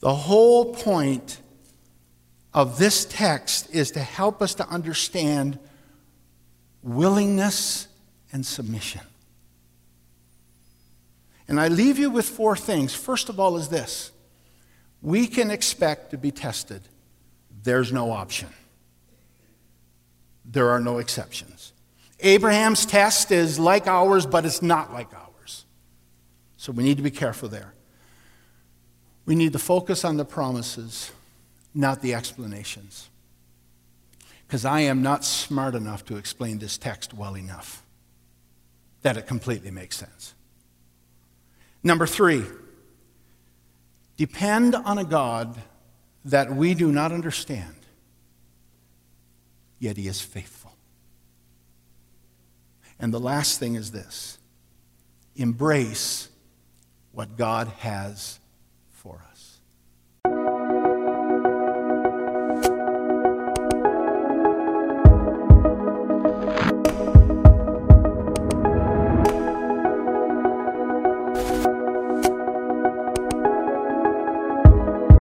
The 0.00 0.14
whole 0.14 0.74
point 0.74 1.40
of 2.52 2.78
this 2.78 3.04
text 3.06 3.74
is 3.74 3.90
to 3.92 4.00
help 4.00 4.42
us 4.42 4.54
to 4.56 4.68
understand 4.68 5.58
willingness 6.82 7.88
and 8.32 8.44
submission. 8.44 9.00
And 11.48 11.58
I 11.58 11.68
leave 11.68 11.98
you 11.98 12.10
with 12.10 12.28
four 12.28 12.56
things. 12.56 12.94
First 12.94 13.30
of 13.30 13.40
all, 13.40 13.56
is 13.56 13.68
this 13.68 14.12
we 15.00 15.26
can 15.26 15.50
expect 15.50 16.10
to 16.10 16.18
be 16.18 16.30
tested, 16.30 16.82
there's 17.62 17.92
no 17.92 18.10
option, 18.10 18.50
there 20.44 20.68
are 20.70 20.80
no 20.80 20.98
exceptions. 20.98 21.72
Abraham's 22.20 22.84
test 22.84 23.32
is 23.32 23.58
like 23.58 23.86
ours, 23.86 24.26
but 24.26 24.44
it's 24.44 24.60
not 24.60 24.92
like 24.92 25.14
ours. 25.14 25.27
So 26.58 26.72
we 26.72 26.82
need 26.82 26.96
to 26.96 27.02
be 27.02 27.10
careful 27.10 27.48
there. 27.48 27.72
We 29.24 29.34
need 29.34 29.52
to 29.52 29.58
focus 29.58 30.04
on 30.04 30.16
the 30.16 30.24
promises, 30.24 31.12
not 31.72 32.02
the 32.02 32.14
explanations. 32.14 33.08
Because 34.46 34.64
I 34.64 34.80
am 34.80 35.00
not 35.00 35.24
smart 35.24 35.74
enough 35.74 36.04
to 36.06 36.16
explain 36.16 36.58
this 36.58 36.76
text 36.76 37.14
well 37.14 37.36
enough 37.36 37.82
that 39.02 39.16
it 39.16 39.26
completely 39.26 39.70
makes 39.70 39.96
sense. 39.96 40.34
Number 41.84 42.06
three, 42.06 42.42
depend 44.16 44.74
on 44.74 44.98
a 44.98 45.04
God 45.04 45.54
that 46.24 46.52
we 46.52 46.74
do 46.74 46.90
not 46.90 47.12
understand, 47.12 47.76
yet 49.78 49.96
He 49.96 50.08
is 50.08 50.20
faithful. 50.20 50.72
And 52.98 53.14
the 53.14 53.20
last 53.20 53.60
thing 53.60 53.76
is 53.76 53.92
this 53.92 54.38
embrace 55.36 56.30
what 57.18 57.36
God 57.36 57.66
has 57.80 58.37